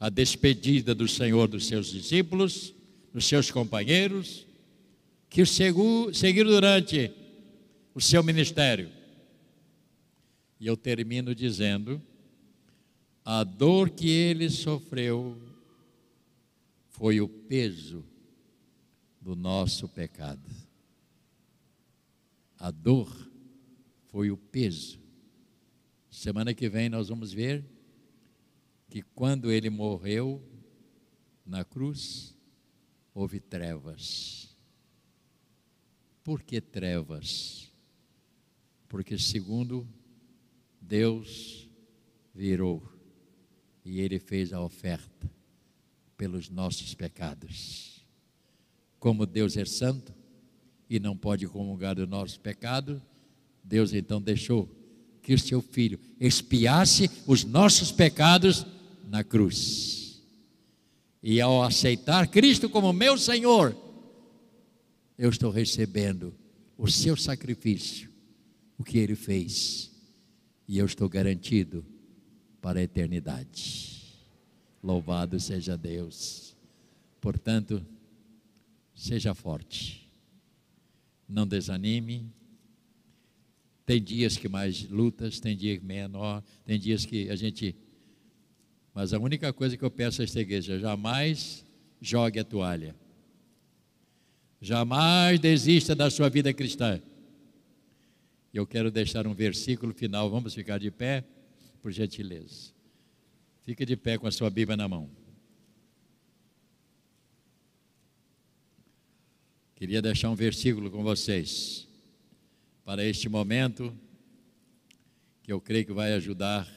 a 0.00 0.08
despedida 0.08 0.94
do 0.94 1.06
Senhor 1.06 1.46
dos 1.46 1.66
seus 1.66 1.88
discípulos, 1.88 2.72
dos 3.12 3.26
seus 3.26 3.50
companheiros, 3.50 4.46
que 5.28 5.42
o 5.42 5.46
seguiram 5.46 6.48
durante 6.50 7.12
o 7.94 8.00
seu 8.00 8.22
ministério. 8.22 8.90
E 10.58 10.66
eu 10.66 10.74
termino 10.74 11.34
dizendo: 11.34 12.00
a 13.22 13.44
dor 13.44 13.90
que 13.90 14.08
ele 14.08 14.48
sofreu 14.48 15.36
foi 16.88 17.20
o 17.20 17.28
peso 17.28 18.02
do 19.20 19.36
nosso 19.36 19.86
pecado. 19.86 20.50
A 22.58 22.70
dor 22.70 23.33
foi 24.14 24.30
o 24.30 24.36
peso. 24.36 25.00
Semana 26.08 26.54
que 26.54 26.68
vem 26.68 26.88
nós 26.88 27.08
vamos 27.08 27.32
ver 27.32 27.64
que 28.88 29.02
quando 29.02 29.50
ele 29.50 29.68
morreu 29.68 30.40
na 31.44 31.64
cruz, 31.64 32.38
houve 33.12 33.40
trevas. 33.40 34.56
Por 36.22 36.44
que 36.44 36.60
trevas? 36.60 37.74
porque 38.94 39.18
segundo 39.18 39.88
Deus 40.80 41.68
virou 42.32 42.80
e 43.84 43.98
ele 43.98 44.20
fez 44.20 44.52
a 44.52 44.60
oferta 44.60 45.28
pelos 46.16 46.48
nossos 46.48 46.94
pecados. 46.94 48.06
Como 49.00 49.26
Deus 49.26 49.56
é 49.56 49.64
santo 49.64 50.14
e 50.88 51.00
não 51.00 51.16
pode 51.16 51.48
comungar 51.48 51.96
do 51.96 52.06
nosso 52.06 52.38
pecado, 52.40 53.02
Deus 53.64 53.94
então 53.94 54.20
deixou 54.20 54.68
que 55.22 55.32
o 55.32 55.38
seu 55.38 55.62
filho 55.62 55.98
expiasse 56.20 57.10
os 57.26 57.44
nossos 57.44 57.90
pecados 57.90 58.66
na 59.08 59.24
cruz. 59.24 60.22
E 61.22 61.40
ao 61.40 61.62
aceitar 61.62 62.28
Cristo 62.28 62.68
como 62.68 62.92
meu 62.92 63.16
Senhor, 63.16 63.74
eu 65.16 65.30
estou 65.30 65.50
recebendo 65.50 66.34
o 66.76 66.90
seu 66.90 67.16
sacrifício 67.16 68.10
o 68.76 68.84
que 68.84 68.98
ele 68.98 69.14
fez. 69.14 69.90
E 70.68 70.78
eu 70.78 70.84
estou 70.84 71.08
garantido 71.08 71.84
para 72.60 72.80
a 72.80 72.82
eternidade. 72.82 74.02
Louvado 74.82 75.40
seja 75.40 75.76
Deus. 75.76 76.54
Portanto, 77.20 77.84
seja 78.94 79.34
forte. 79.34 80.10
Não 81.26 81.46
desanime. 81.46 82.30
Tem 83.86 84.02
dias 84.02 84.36
que 84.36 84.48
mais 84.48 84.88
lutas, 84.88 85.40
tem 85.40 85.56
dias 85.56 85.82
menor, 85.82 86.42
tem 86.64 86.78
dias 86.78 87.04
que 87.04 87.28
a 87.28 87.36
gente. 87.36 87.76
Mas 88.94 89.12
a 89.12 89.18
única 89.18 89.52
coisa 89.52 89.76
que 89.76 89.84
eu 89.84 89.90
peço 89.90 90.22
a 90.22 90.24
esta 90.24 90.40
igreja, 90.40 90.78
jamais 90.78 91.64
jogue 92.00 92.38
a 92.38 92.44
toalha. 92.44 92.94
Jamais 94.60 95.38
desista 95.38 95.94
da 95.94 96.08
sua 96.08 96.30
vida 96.30 96.52
cristã. 96.54 97.00
Eu 98.52 98.66
quero 98.66 98.90
deixar 98.90 99.26
um 99.26 99.34
versículo 99.34 99.92
final. 99.92 100.30
Vamos 100.30 100.54
ficar 100.54 100.78
de 100.78 100.90
pé, 100.90 101.24
por 101.82 101.92
gentileza. 101.92 102.72
Fique 103.62 103.84
de 103.84 103.96
pé 103.96 104.16
com 104.16 104.26
a 104.26 104.30
sua 104.30 104.48
Bíblia 104.48 104.76
na 104.76 104.88
mão. 104.88 105.10
Queria 109.74 110.00
deixar 110.00 110.30
um 110.30 110.34
versículo 110.34 110.90
com 110.90 111.02
vocês 111.02 111.86
para 112.84 113.04
este 113.04 113.28
momento 113.28 113.96
que 115.42 115.52
eu 115.52 115.60
creio 115.60 115.86
que 115.86 115.92
vai 115.92 116.12
ajudar 116.12 116.68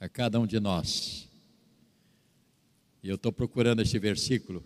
a 0.00 0.08
cada 0.08 0.38
um 0.40 0.46
de 0.46 0.58
nós. 0.58 1.28
E 3.02 3.08
eu 3.08 3.16
estou 3.16 3.32
procurando 3.32 3.82
este 3.82 3.98
versículo 3.98 4.64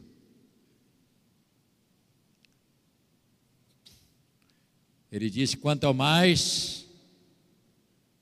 Ele 5.10 5.30
disse: 5.30 5.56
quanto 5.56 5.92
mais 5.94 6.86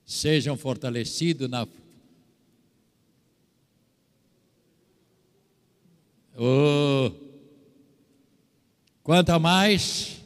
sejam 0.05 0.57
fortalecidos 0.57 1.49
na 1.49 1.67
Oh. 6.39 7.11
Quanto 9.03 9.41
mais? 9.41 10.23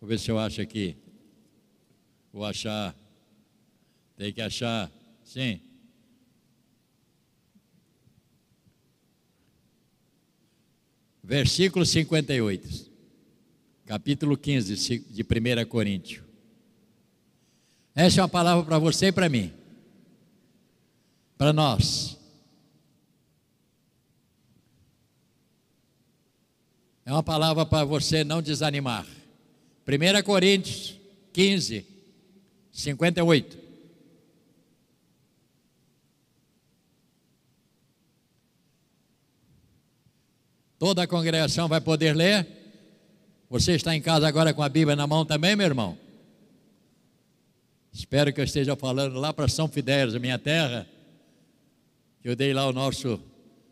Vou 0.00 0.08
ver 0.08 0.18
se 0.18 0.30
eu 0.30 0.38
acho 0.38 0.62
aqui. 0.62 0.96
Vou 2.32 2.44
achar. 2.44 2.96
Tem 4.16 4.32
que 4.32 4.40
achar. 4.40 4.90
Sim. 5.22 5.60
Versículo 11.22 11.84
58. 11.84 12.90
Capítulo 13.84 14.38
15 14.38 15.00
de 15.00 15.22
1 15.22 15.68
Coríntios. 15.68 16.24
Essa 17.94 18.20
é 18.20 18.22
uma 18.22 18.28
palavra 18.28 18.64
para 18.64 18.78
você 18.78 19.08
e 19.08 19.12
para 19.12 19.28
mim. 19.28 19.52
Para 21.36 21.52
nós. 21.52 22.16
É 27.04 27.12
uma 27.12 27.22
palavra 27.22 27.66
para 27.66 27.84
você 27.84 28.24
não 28.24 28.40
desanimar. 28.40 29.19
1 29.94 30.22
Coríntios 30.22 30.96
15, 31.32 31.86
58. 32.72 33.58
Toda 40.78 41.02
a 41.02 41.06
congregação 41.06 41.68
vai 41.68 41.80
poder 41.80 42.16
ler? 42.16 42.46
Você 43.50 43.72
está 43.72 43.94
em 43.94 44.00
casa 44.00 44.26
agora 44.26 44.54
com 44.54 44.62
a 44.62 44.68
Bíblia 44.68 44.96
na 44.96 45.06
mão 45.06 45.26
também, 45.26 45.54
meu 45.54 45.66
irmão? 45.66 45.98
Espero 47.92 48.32
que 48.32 48.40
eu 48.40 48.44
esteja 48.44 48.76
falando 48.76 49.18
lá 49.18 49.32
para 49.32 49.48
São 49.48 49.68
Fidélis, 49.68 50.14
minha 50.14 50.38
terra. 50.38 50.86
Eu 52.24 52.36
dei 52.36 52.54
lá 52.54 52.66
o 52.66 52.72
nosso 52.72 53.20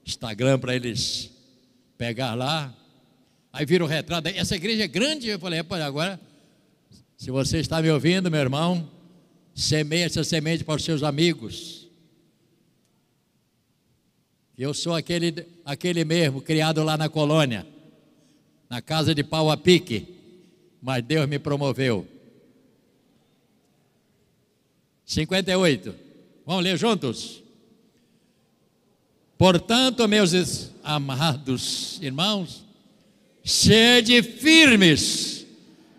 Instagram 0.05 0.59
para 0.59 0.75
eles 0.75 1.31
pegar 1.97 2.35
lá. 2.35 2.75
Aí 3.59 3.67
viram 3.67 3.87
o 3.87 3.89
retrato. 3.89 4.29
Essa 4.29 4.55
igreja 4.55 4.85
é 4.85 4.87
grande. 4.87 5.27
Eu 5.27 5.37
falei, 5.41 5.59
agora, 5.85 6.21
se 7.17 7.29
você 7.29 7.59
está 7.59 7.83
me 7.83 7.91
ouvindo, 7.91 8.31
meu 8.31 8.39
irmão, 8.39 8.89
semeie 9.53 10.05
essa 10.05 10.23
semente 10.23 10.63
para 10.63 10.77
os 10.77 10.85
seus 10.85 11.03
amigos. 11.03 11.89
Eu 14.57 14.73
sou 14.73 14.95
aquele, 14.95 15.45
aquele 15.65 16.05
mesmo, 16.05 16.41
criado 16.41 16.85
lá 16.85 16.97
na 16.97 17.09
colônia, 17.09 17.67
na 18.71 18.81
casa 18.81 19.13
de 19.13 19.25
pau 19.25 19.51
a 19.51 19.57
pique, 19.57 20.07
mas 20.81 21.03
Deus 21.03 21.29
me 21.29 21.41
promoveu. 21.41 22.07
58. 25.05 25.97
Vamos 26.47 26.63
ler 26.63 26.77
juntos? 26.77 27.43
Portanto, 29.37 30.07
meus 30.07 30.71
amados 30.85 31.99
irmãos, 32.01 32.68
sede 33.49 34.23
firmes, 34.23 35.47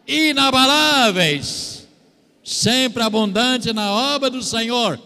inabaláveis, 0.06 1.88
sempre 2.44 3.02
abundante 3.02 3.74
na 3.74 3.92
obra 3.92 4.30
do 4.30 4.44
Senhor, 4.44 5.02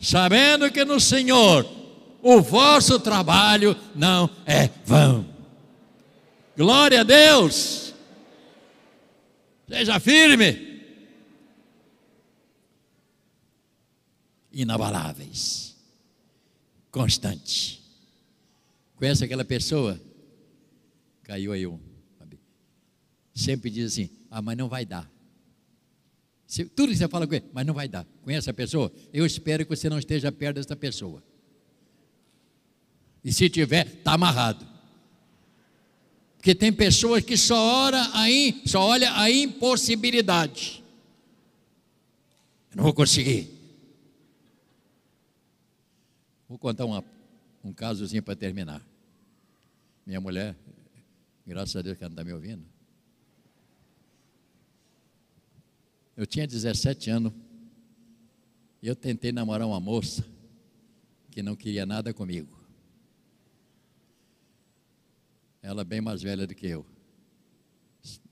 sabendo 0.00 0.72
que 0.72 0.86
no 0.86 0.98
Senhor 0.98 1.68
o 2.22 2.40
vosso 2.40 2.98
trabalho 2.98 3.76
não 3.94 4.30
é 4.46 4.70
vão. 4.86 5.26
Glória 6.56 7.02
a 7.02 7.04
Deus. 7.04 7.92
Seja 9.68 10.00
firme. 10.00 10.80
Inabaláveis. 14.50 15.76
Constante. 16.90 17.82
Conhece 18.96 19.24
aquela 19.24 19.44
pessoa 19.44 20.00
Caiu 21.30 21.52
aí 21.52 21.64
um. 21.64 21.78
Sempre 23.32 23.70
diz 23.70 23.92
assim: 23.92 24.10
ah, 24.28 24.42
mas 24.42 24.58
não 24.58 24.68
vai 24.68 24.84
dar. 24.84 25.08
Se, 26.44 26.64
tudo 26.64 26.90
que 26.90 26.98
você 26.98 27.06
fala 27.06 27.24
com 27.24 27.36
ele, 27.36 27.44
mas 27.52 27.64
não 27.64 27.72
vai 27.72 27.86
dar. 27.86 28.04
Conhece 28.24 28.50
a 28.50 28.52
pessoa? 28.52 28.92
Eu 29.12 29.24
espero 29.24 29.64
que 29.64 29.76
você 29.76 29.88
não 29.88 30.00
esteja 30.00 30.32
perto 30.32 30.56
dessa 30.56 30.74
pessoa. 30.74 31.22
E 33.22 33.32
se 33.32 33.48
tiver, 33.48 33.86
está 33.86 34.14
amarrado. 34.14 34.66
Porque 36.36 36.52
tem 36.52 36.72
pessoas 36.72 37.24
que 37.24 37.36
só, 37.36 37.84
ora 37.84 38.02
a 38.12 38.26
só 38.66 38.80
olha 38.80 39.16
a 39.16 39.30
impossibilidade. 39.30 40.82
Eu 42.72 42.78
não 42.78 42.82
vou 42.82 42.92
conseguir. 42.92 43.48
Vou 46.48 46.58
contar 46.58 46.86
uma, 46.86 47.04
um 47.62 47.72
casozinho 47.72 48.20
para 48.24 48.34
terminar. 48.34 48.84
Minha 50.04 50.20
mulher 50.20 50.56
Graças 51.46 51.76
a 51.76 51.82
Deus 51.82 51.96
que 51.96 52.04
ela 52.04 52.10
não 52.10 52.14
está 52.14 52.24
me 52.24 52.32
ouvindo. 52.32 52.64
Eu 56.16 56.26
tinha 56.26 56.46
17 56.46 57.10
anos 57.10 57.32
e 58.82 58.88
eu 58.88 58.94
tentei 58.94 59.32
namorar 59.32 59.66
uma 59.66 59.80
moça 59.80 60.24
que 61.30 61.42
não 61.42 61.56
queria 61.56 61.86
nada 61.86 62.12
comigo. 62.12 62.58
Ela 65.62 65.84
bem 65.84 66.00
mais 66.00 66.22
velha 66.22 66.46
do 66.46 66.54
que 66.54 66.66
eu. 66.66 66.84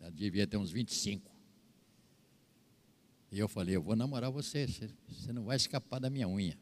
Ela 0.01 0.11
devia 0.11 0.47
ter 0.47 0.57
uns 0.57 0.71
25. 0.71 1.31
E 3.31 3.39
eu 3.39 3.49
falei, 3.49 3.77
eu 3.77 3.83
vou 3.83 3.95
namorar 3.95 4.31
você, 4.31 4.67
você 4.67 5.33
não 5.33 5.45
vai 5.45 5.57
escapar 5.57 5.99
da 6.01 6.09
minha 6.09 6.27
unha. 6.27 6.59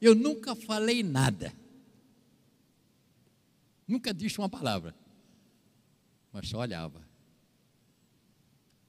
Eu 0.00 0.14
nunca 0.14 0.54
falei 0.54 1.02
nada. 1.02 1.52
Nunca 3.90 4.14
disse 4.14 4.38
uma 4.38 4.48
palavra, 4.48 4.94
mas 6.32 6.48
só 6.48 6.58
olhava. 6.58 7.04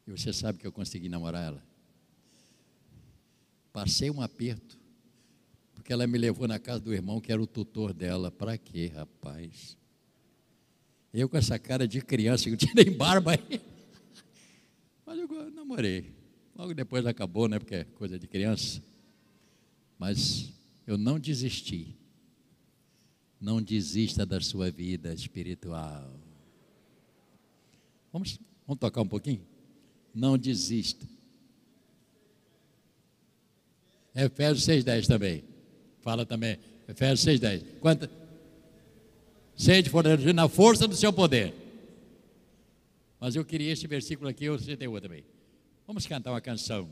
E 0.06 0.12
você 0.12 0.32
sabe 0.32 0.60
que 0.60 0.68
eu 0.68 0.72
consegui 0.72 1.10
namorar 1.10 1.44
ela. 1.44 1.64
Passei 3.74 4.12
um 4.12 4.22
aperto, 4.22 4.80
porque 5.74 5.92
ela 5.92 6.06
me 6.06 6.20
levou 6.20 6.48
na 6.48 6.60
casa 6.60 6.82
do 6.82 6.94
irmão 6.94 7.20
que 7.20 7.32
era 7.32 7.42
o 7.42 7.48
tutor 7.48 7.94
dela. 7.94 8.30
Para 8.30 8.60
quê, 8.60 8.92
rapaz? 8.94 9.76
Eu 11.12 11.28
com 11.28 11.36
essa 11.36 11.58
cara 11.58 11.88
de 11.88 12.00
criança, 12.00 12.48
eu 12.48 12.56
tinha 12.56 12.74
nem 12.78 12.96
barba 12.96 13.32
aí. 13.32 13.60
Mas 15.04 15.18
eu 15.18 15.50
namorei. 15.50 16.14
Logo 16.56 16.76
depois 16.76 17.08
acabou, 17.08 17.48
né? 17.48 17.58
Porque 17.58 17.74
é 17.74 17.84
coisa 17.86 18.20
de 18.20 18.28
criança. 18.28 18.84
Mas 19.98 20.54
eu 20.86 20.96
não 20.96 21.20
desisti. 21.20 21.98
Não 23.42 23.60
desista 23.60 24.24
da 24.24 24.40
sua 24.40 24.70
vida 24.70 25.12
espiritual. 25.12 26.08
Vamos, 28.14 28.40
vamos 28.68 28.80
tocar 28.80 29.02
um 29.02 29.08
pouquinho? 29.08 29.42
Não 30.14 30.38
desista. 30.38 31.08
Efésios 34.14 34.68
6,10 34.68 35.08
também. 35.08 35.44
Fala 36.02 36.24
também. 36.24 36.60
Efésios 36.88 37.42
6,10. 37.42 37.64
Quanta? 37.80 38.12
Sede 39.56 39.90
fortalecido 39.90 40.34
na 40.34 40.48
força 40.48 40.88
do 40.88 40.96
seu 40.96 41.12
poder. 41.12 41.54
Mas 43.20 43.36
eu 43.36 43.44
queria 43.44 43.72
este 43.72 43.88
versículo 43.88 44.30
aqui, 44.30 44.46
eu 44.46 44.60
citei 44.60 44.88
outro 44.88 45.10
também. 45.10 45.24
Vamos 45.88 46.06
cantar 46.06 46.32
uma 46.32 46.42
canção. 46.42 46.90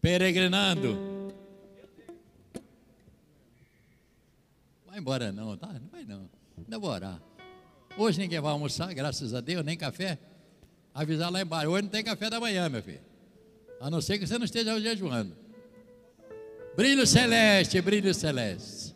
Peregrinando 0.00 1.17
vai 4.98 5.00
embora 5.00 5.32
não, 5.32 5.56
tá? 5.56 5.68
Não 5.68 5.88
vai 5.90 6.04
não. 6.04 6.28
Ainda 6.56 6.78
vou 6.78 6.90
orar. 6.90 7.20
Hoje 7.96 8.18
ninguém 8.18 8.40
vai 8.40 8.50
almoçar, 8.50 8.92
graças 8.92 9.32
a 9.34 9.40
Deus, 9.40 9.64
nem 9.64 9.76
café. 9.76 10.18
Avisar 10.94 11.30
lá 11.30 11.40
embaixo, 11.40 11.70
hoje 11.70 11.82
não 11.82 11.88
tem 11.88 12.02
café 12.02 12.28
da 12.28 12.40
manhã, 12.40 12.68
meu 12.68 12.82
filho. 12.82 13.00
A 13.80 13.90
não 13.90 14.00
ser 14.00 14.18
que 14.18 14.26
você 14.26 14.36
não 14.38 14.44
esteja 14.44 14.80
jejuando. 14.80 15.36
Brilho 16.76 17.06
celeste, 17.06 17.80
brilho 17.80 18.12
celeste. 18.12 18.87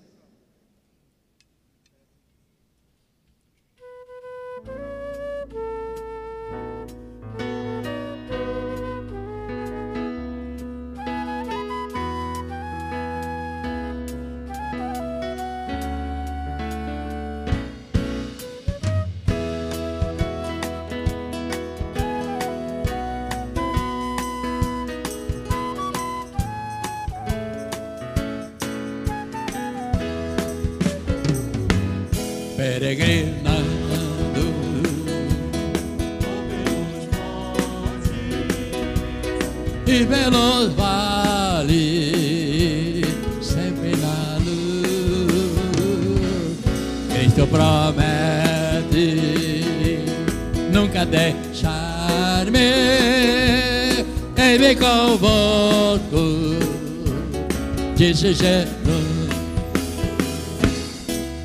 Peregrinando 32.83 33.62
e 39.87 40.05
pelos 40.05 40.74
vales 40.74 41.76
sempre 43.41 43.95
na 43.99 44.37
Cristo 47.14 47.47
promete 47.47 49.14
nunca 50.72 51.07
deixar-me. 51.07 52.59
Ei-me 54.37 54.74
convosco, 54.74 56.59
disse 57.95 58.35
Jesus. 58.35 59.22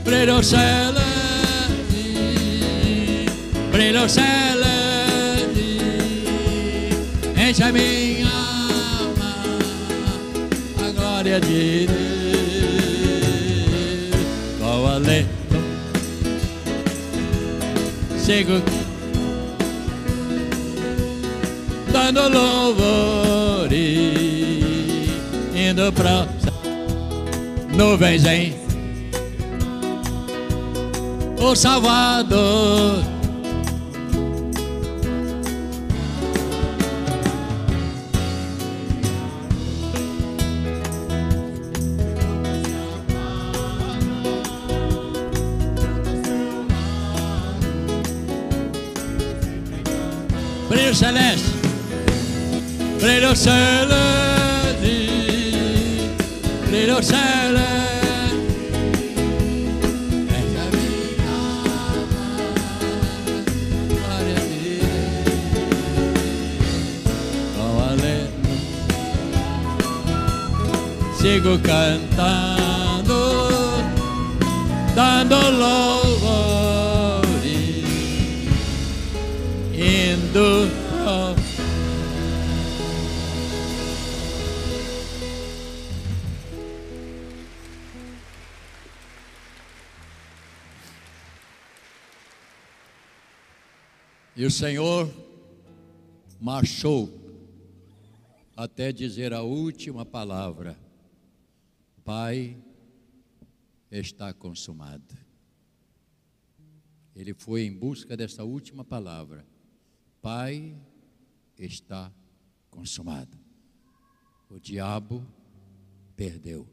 Brilho 0.03 0.41
celeste, 0.41 1.06
brilho 3.77 4.09
celeste, 4.09 5.77
enche 7.37 7.63
a 7.63 7.71
minha 7.71 8.25
alma, 8.25 9.35
a 10.83 10.89
glória 10.93 11.39
de 11.39 11.85
Deus. 11.85 11.97
Qual 14.57 14.87
alento, 14.87 15.29
sigo 18.17 18.63
dando 21.93 22.29
louvores, 22.29 23.77
indo 25.55 25.93
pra 25.93 26.27
nuvens 27.75 28.25
em 28.25 28.55
o 31.39 31.55
Salvador. 31.55 33.06
Celeste, 51.17 51.51
brilho 52.99 53.35
celeste, 53.35 54.91
brilho 56.67 57.03
celeste. 57.03 57.77
Sigo 71.19 71.59
cantando, 71.59 73.17
dando 74.95 75.35
louvores, 75.51 77.25
indo 79.73 80.76
o 94.47 94.49
Senhor 94.49 95.13
marchou 96.39 97.11
até 98.55 98.93
dizer 98.93 99.33
a 99.33 99.41
última 99.41 100.05
palavra: 100.05 100.79
Pai, 102.05 102.57
está 103.91 104.33
consumado. 104.33 105.17
Ele 107.13 107.33
foi 107.33 107.63
em 107.63 107.73
busca 107.73 108.15
dessa 108.15 108.45
última 108.45 108.85
palavra: 108.85 109.45
Pai, 110.21 110.77
está 111.59 112.09
consumado. 112.69 113.37
O 114.49 114.61
diabo 114.61 115.27
perdeu. 116.15 116.65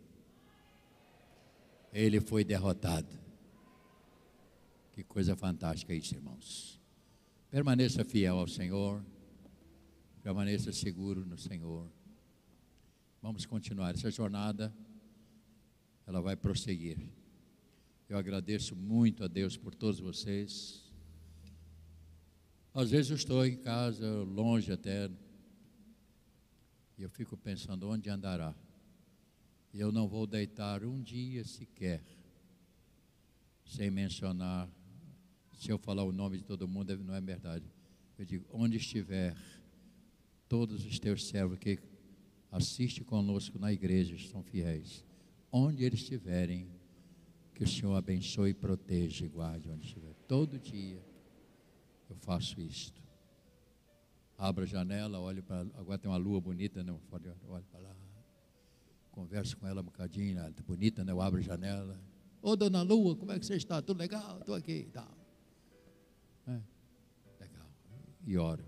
Ele 1.92 2.20
foi 2.20 2.44
derrotado. 2.44 3.18
Que 4.92 5.02
coisa 5.02 5.34
fantástica 5.34 5.92
isso, 5.92 6.14
irmãos. 6.14 6.73
Permaneça 7.54 8.04
fiel 8.04 8.36
ao 8.36 8.48
Senhor. 8.48 9.00
Permaneça 10.24 10.72
seguro 10.72 11.24
no 11.24 11.38
Senhor. 11.38 11.88
Vamos 13.22 13.46
continuar 13.46 13.94
essa 13.94 14.10
jornada. 14.10 14.74
Ela 16.04 16.20
vai 16.20 16.34
prosseguir. 16.34 16.98
Eu 18.08 18.18
agradeço 18.18 18.74
muito 18.74 19.22
a 19.22 19.28
Deus 19.28 19.56
por 19.56 19.72
todos 19.72 20.00
vocês. 20.00 20.82
Às 22.74 22.90
vezes 22.90 23.12
eu 23.12 23.16
estou 23.16 23.46
em 23.46 23.56
casa, 23.56 24.04
longe 24.24 24.72
até, 24.72 25.08
e 26.98 27.04
eu 27.04 27.08
fico 27.08 27.36
pensando 27.36 27.88
onde 27.88 28.10
andará. 28.10 28.52
E 29.72 29.78
eu 29.78 29.92
não 29.92 30.08
vou 30.08 30.26
deitar 30.26 30.82
um 30.82 31.00
dia 31.00 31.44
sequer 31.44 32.02
sem 33.64 33.92
mencionar 33.92 34.68
se 35.58 35.70
eu 35.70 35.78
falar 35.78 36.04
o 36.04 36.12
nome 36.12 36.38
de 36.38 36.44
todo 36.44 36.68
mundo, 36.68 36.96
não 36.98 37.14
é 37.14 37.20
verdade. 37.20 37.64
Eu 38.18 38.24
digo, 38.24 38.44
onde 38.52 38.76
estiver, 38.76 39.36
todos 40.48 40.84
os 40.84 40.98
teus 40.98 41.26
servos 41.26 41.58
que 41.58 41.78
assistem 42.50 43.02
conosco 43.02 43.58
na 43.58 43.72
igreja 43.72 44.16
são 44.30 44.42
fiéis. 44.42 45.04
Onde 45.50 45.84
eles 45.84 46.00
estiverem, 46.00 46.68
que 47.54 47.62
o 47.62 47.68
Senhor 47.68 47.94
abençoe 47.94 48.52
proteja 48.52 49.24
e 49.24 49.28
guarde 49.28 49.70
onde 49.70 49.86
estiver. 49.86 50.12
Todo 50.26 50.58
dia 50.58 51.00
eu 52.10 52.16
faço 52.16 52.60
isto. 52.60 53.02
Abra 54.36 54.64
a 54.64 54.66
janela, 54.66 55.20
olhe 55.20 55.40
para. 55.40 55.60
Agora 55.74 55.96
tem 55.96 56.10
uma 56.10 56.16
lua 56.16 56.40
bonita, 56.40 56.82
né? 56.82 56.92
Olhe 57.48 57.64
para 57.70 57.80
lá. 57.80 57.96
Converso 59.12 59.56
com 59.56 59.66
ela 59.66 59.80
um 59.80 59.84
bocadinho, 59.84 60.34
tá 60.52 60.62
bonita, 60.66 61.04
né? 61.04 61.12
Eu 61.12 61.20
abro 61.20 61.38
a 61.38 61.42
janela. 61.42 62.00
Ô 62.42 62.56
dona 62.56 62.82
Lua, 62.82 63.14
como 63.14 63.30
é 63.30 63.38
que 63.38 63.46
você 63.46 63.54
está? 63.54 63.80
Tudo 63.80 63.98
legal? 63.98 64.40
Estou 64.40 64.56
aqui 64.56 64.72
e 64.72 64.90
E 68.26 68.36
oro. 68.38 68.64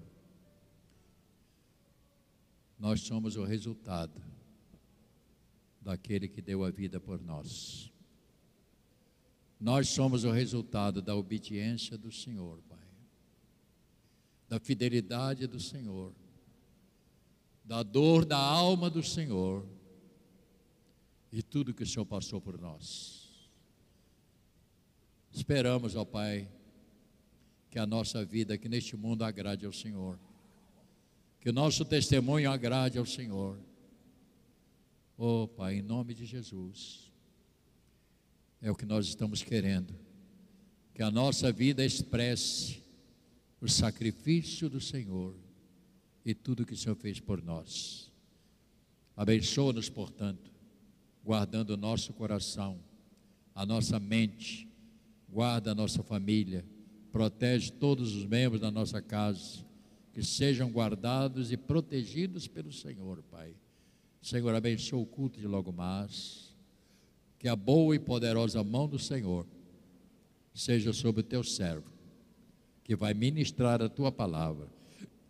Nós 2.78 3.00
somos 3.00 3.36
o 3.36 3.44
resultado 3.44 4.20
daquele 5.80 6.28
que 6.28 6.42
deu 6.42 6.64
a 6.64 6.70
vida 6.70 7.00
por 7.00 7.22
nós. 7.22 7.92
Nós 9.58 9.88
somos 9.88 10.24
o 10.24 10.30
resultado 10.30 11.00
da 11.00 11.16
obediência 11.16 11.96
do 11.96 12.12
Senhor, 12.12 12.60
Pai. 12.68 12.78
Da 14.48 14.60
fidelidade 14.60 15.46
do 15.46 15.58
Senhor. 15.58 16.12
Da 17.64 17.82
dor 17.82 18.24
da 18.24 18.36
alma 18.36 18.90
do 18.90 19.02
Senhor. 19.02 19.66
E 21.32 21.42
tudo 21.42 21.72
que 21.72 21.82
o 21.82 21.86
Senhor 21.86 22.04
passou 22.04 22.40
por 22.40 22.60
nós. 22.60 23.48
Esperamos, 25.32 25.96
ó 25.96 26.04
Pai, 26.04 26.48
que 27.70 27.78
a 27.78 27.86
nossa 27.86 28.24
vida 28.24 28.54
aqui 28.54 28.68
neste 28.68 28.96
mundo 28.96 29.22
agrade 29.22 29.66
ao 29.66 29.72
Senhor. 29.72 30.18
Que 31.40 31.50
o 31.50 31.52
nosso 31.52 31.84
testemunho 31.84 32.50
agrade 32.50 32.98
ao 32.98 33.06
Senhor. 33.06 33.58
Oh, 35.16 35.46
Pai, 35.48 35.76
em 35.76 35.82
nome 35.82 36.14
de 36.14 36.24
Jesus. 36.24 37.10
É 38.60 38.70
o 38.70 38.74
que 38.74 38.86
nós 38.86 39.06
estamos 39.06 39.42
querendo. 39.42 39.94
Que 40.94 41.02
a 41.02 41.10
nossa 41.10 41.52
vida 41.52 41.84
expresse 41.84 42.82
o 43.60 43.68
sacrifício 43.68 44.68
do 44.68 44.80
Senhor 44.80 45.34
e 46.24 46.34
tudo 46.34 46.66
que 46.66 46.74
o 46.74 46.76
Senhor 46.76 46.96
fez 46.96 47.20
por 47.20 47.42
nós. 47.42 48.10
Abençoa-nos, 49.16 49.88
portanto, 49.88 50.50
guardando 51.24 51.70
o 51.70 51.76
nosso 51.76 52.12
coração, 52.12 52.78
a 53.54 53.64
nossa 53.64 53.98
mente, 53.98 54.68
guarda 55.28 55.72
a 55.72 55.74
nossa 55.74 56.02
família, 56.02 56.64
protege 57.16 57.72
todos 57.72 58.14
os 58.14 58.26
membros 58.26 58.60
da 58.60 58.70
nossa 58.70 59.00
casa, 59.00 59.64
que 60.12 60.22
sejam 60.22 60.70
guardados 60.70 61.50
e 61.50 61.56
protegidos 61.56 62.46
pelo 62.46 62.70
Senhor, 62.70 63.22
Pai. 63.30 63.54
Senhor, 64.20 64.54
abençoa 64.54 65.00
o 65.00 65.06
culto 65.06 65.40
de 65.40 65.46
logo 65.46 65.72
mais, 65.72 66.54
que 67.38 67.48
a 67.48 67.56
boa 67.56 67.96
e 67.96 67.98
poderosa 67.98 68.62
mão 68.62 68.86
do 68.86 68.98
Senhor 68.98 69.46
seja 70.52 70.92
sobre 70.92 71.22
o 71.22 71.24
teu 71.24 71.42
servo, 71.42 71.90
que 72.84 72.94
vai 72.94 73.14
ministrar 73.14 73.80
a 73.80 73.88
tua 73.88 74.12
palavra, 74.12 74.68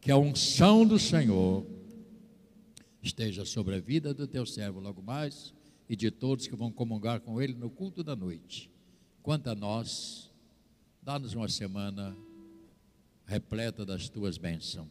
que 0.00 0.10
a 0.10 0.16
unção 0.16 0.84
do 0.84 0.98
Senhor 0.98 1.64
esteja 3.00 3.44
sobre 3.44 3.76
a 3.76 3.80
vida 3.80 4.12
do 4.12 4.26
teu 4.26 4.44
servo 4.44 4.80
logo 4.80 5.02
mais 5.02 5.54
e 5.88 5.94
de 5.94 6.10
todos 6.10 6.48
que 6.48 6.56
vão 6.56 6.72
comungar 6.72 7.20
com 7.20 7.40
ele 7.40 7.54
no 7.54 7.70
culto 7.70 8.02
da 8.02 8.16
noite. 8.16 8.68
Quanto 9.22 9.48
a 9.50 9.54
nós, 9.54 10.32
dá-nos 11.06 11.34
uma 11.34 11.48
semana 11.48 12.16
repleta 13.26 13.86
das 13.86 14.08
tuas 14.08 14.36
bênçãos. 14.36 14.88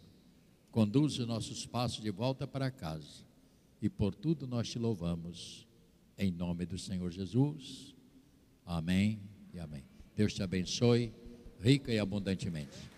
Conduz 0.72 1.20
os 1.20 1.28
nossos 1.28 1.66
passos 1.66 2.02
de 2.02 2.10
volta 2.10 2.48
para 2.48 2.72
casa. 2.72 3.26
E 3.82 3.90
por 3.90 4.16
tudo 4.16 4.48
nós 4.48 4.70
te 4.70 4.80
louvamos. 4.80 5.68
Em 6.18 6.32
nome 6.32 6.66
do 6.66 6.78
Senhor 6.78 7.12
Jesus. 7.12 7.94
Amém 8.66 9.20
e 9.54 9.60
amém. 9.60 9.84
Deus 10.16 10.34
te 10.34 10.42
abençoe 10.42 11.14
rica 11.60 11.92
e 11.92 12.00
abundantemente. 12.00 12.95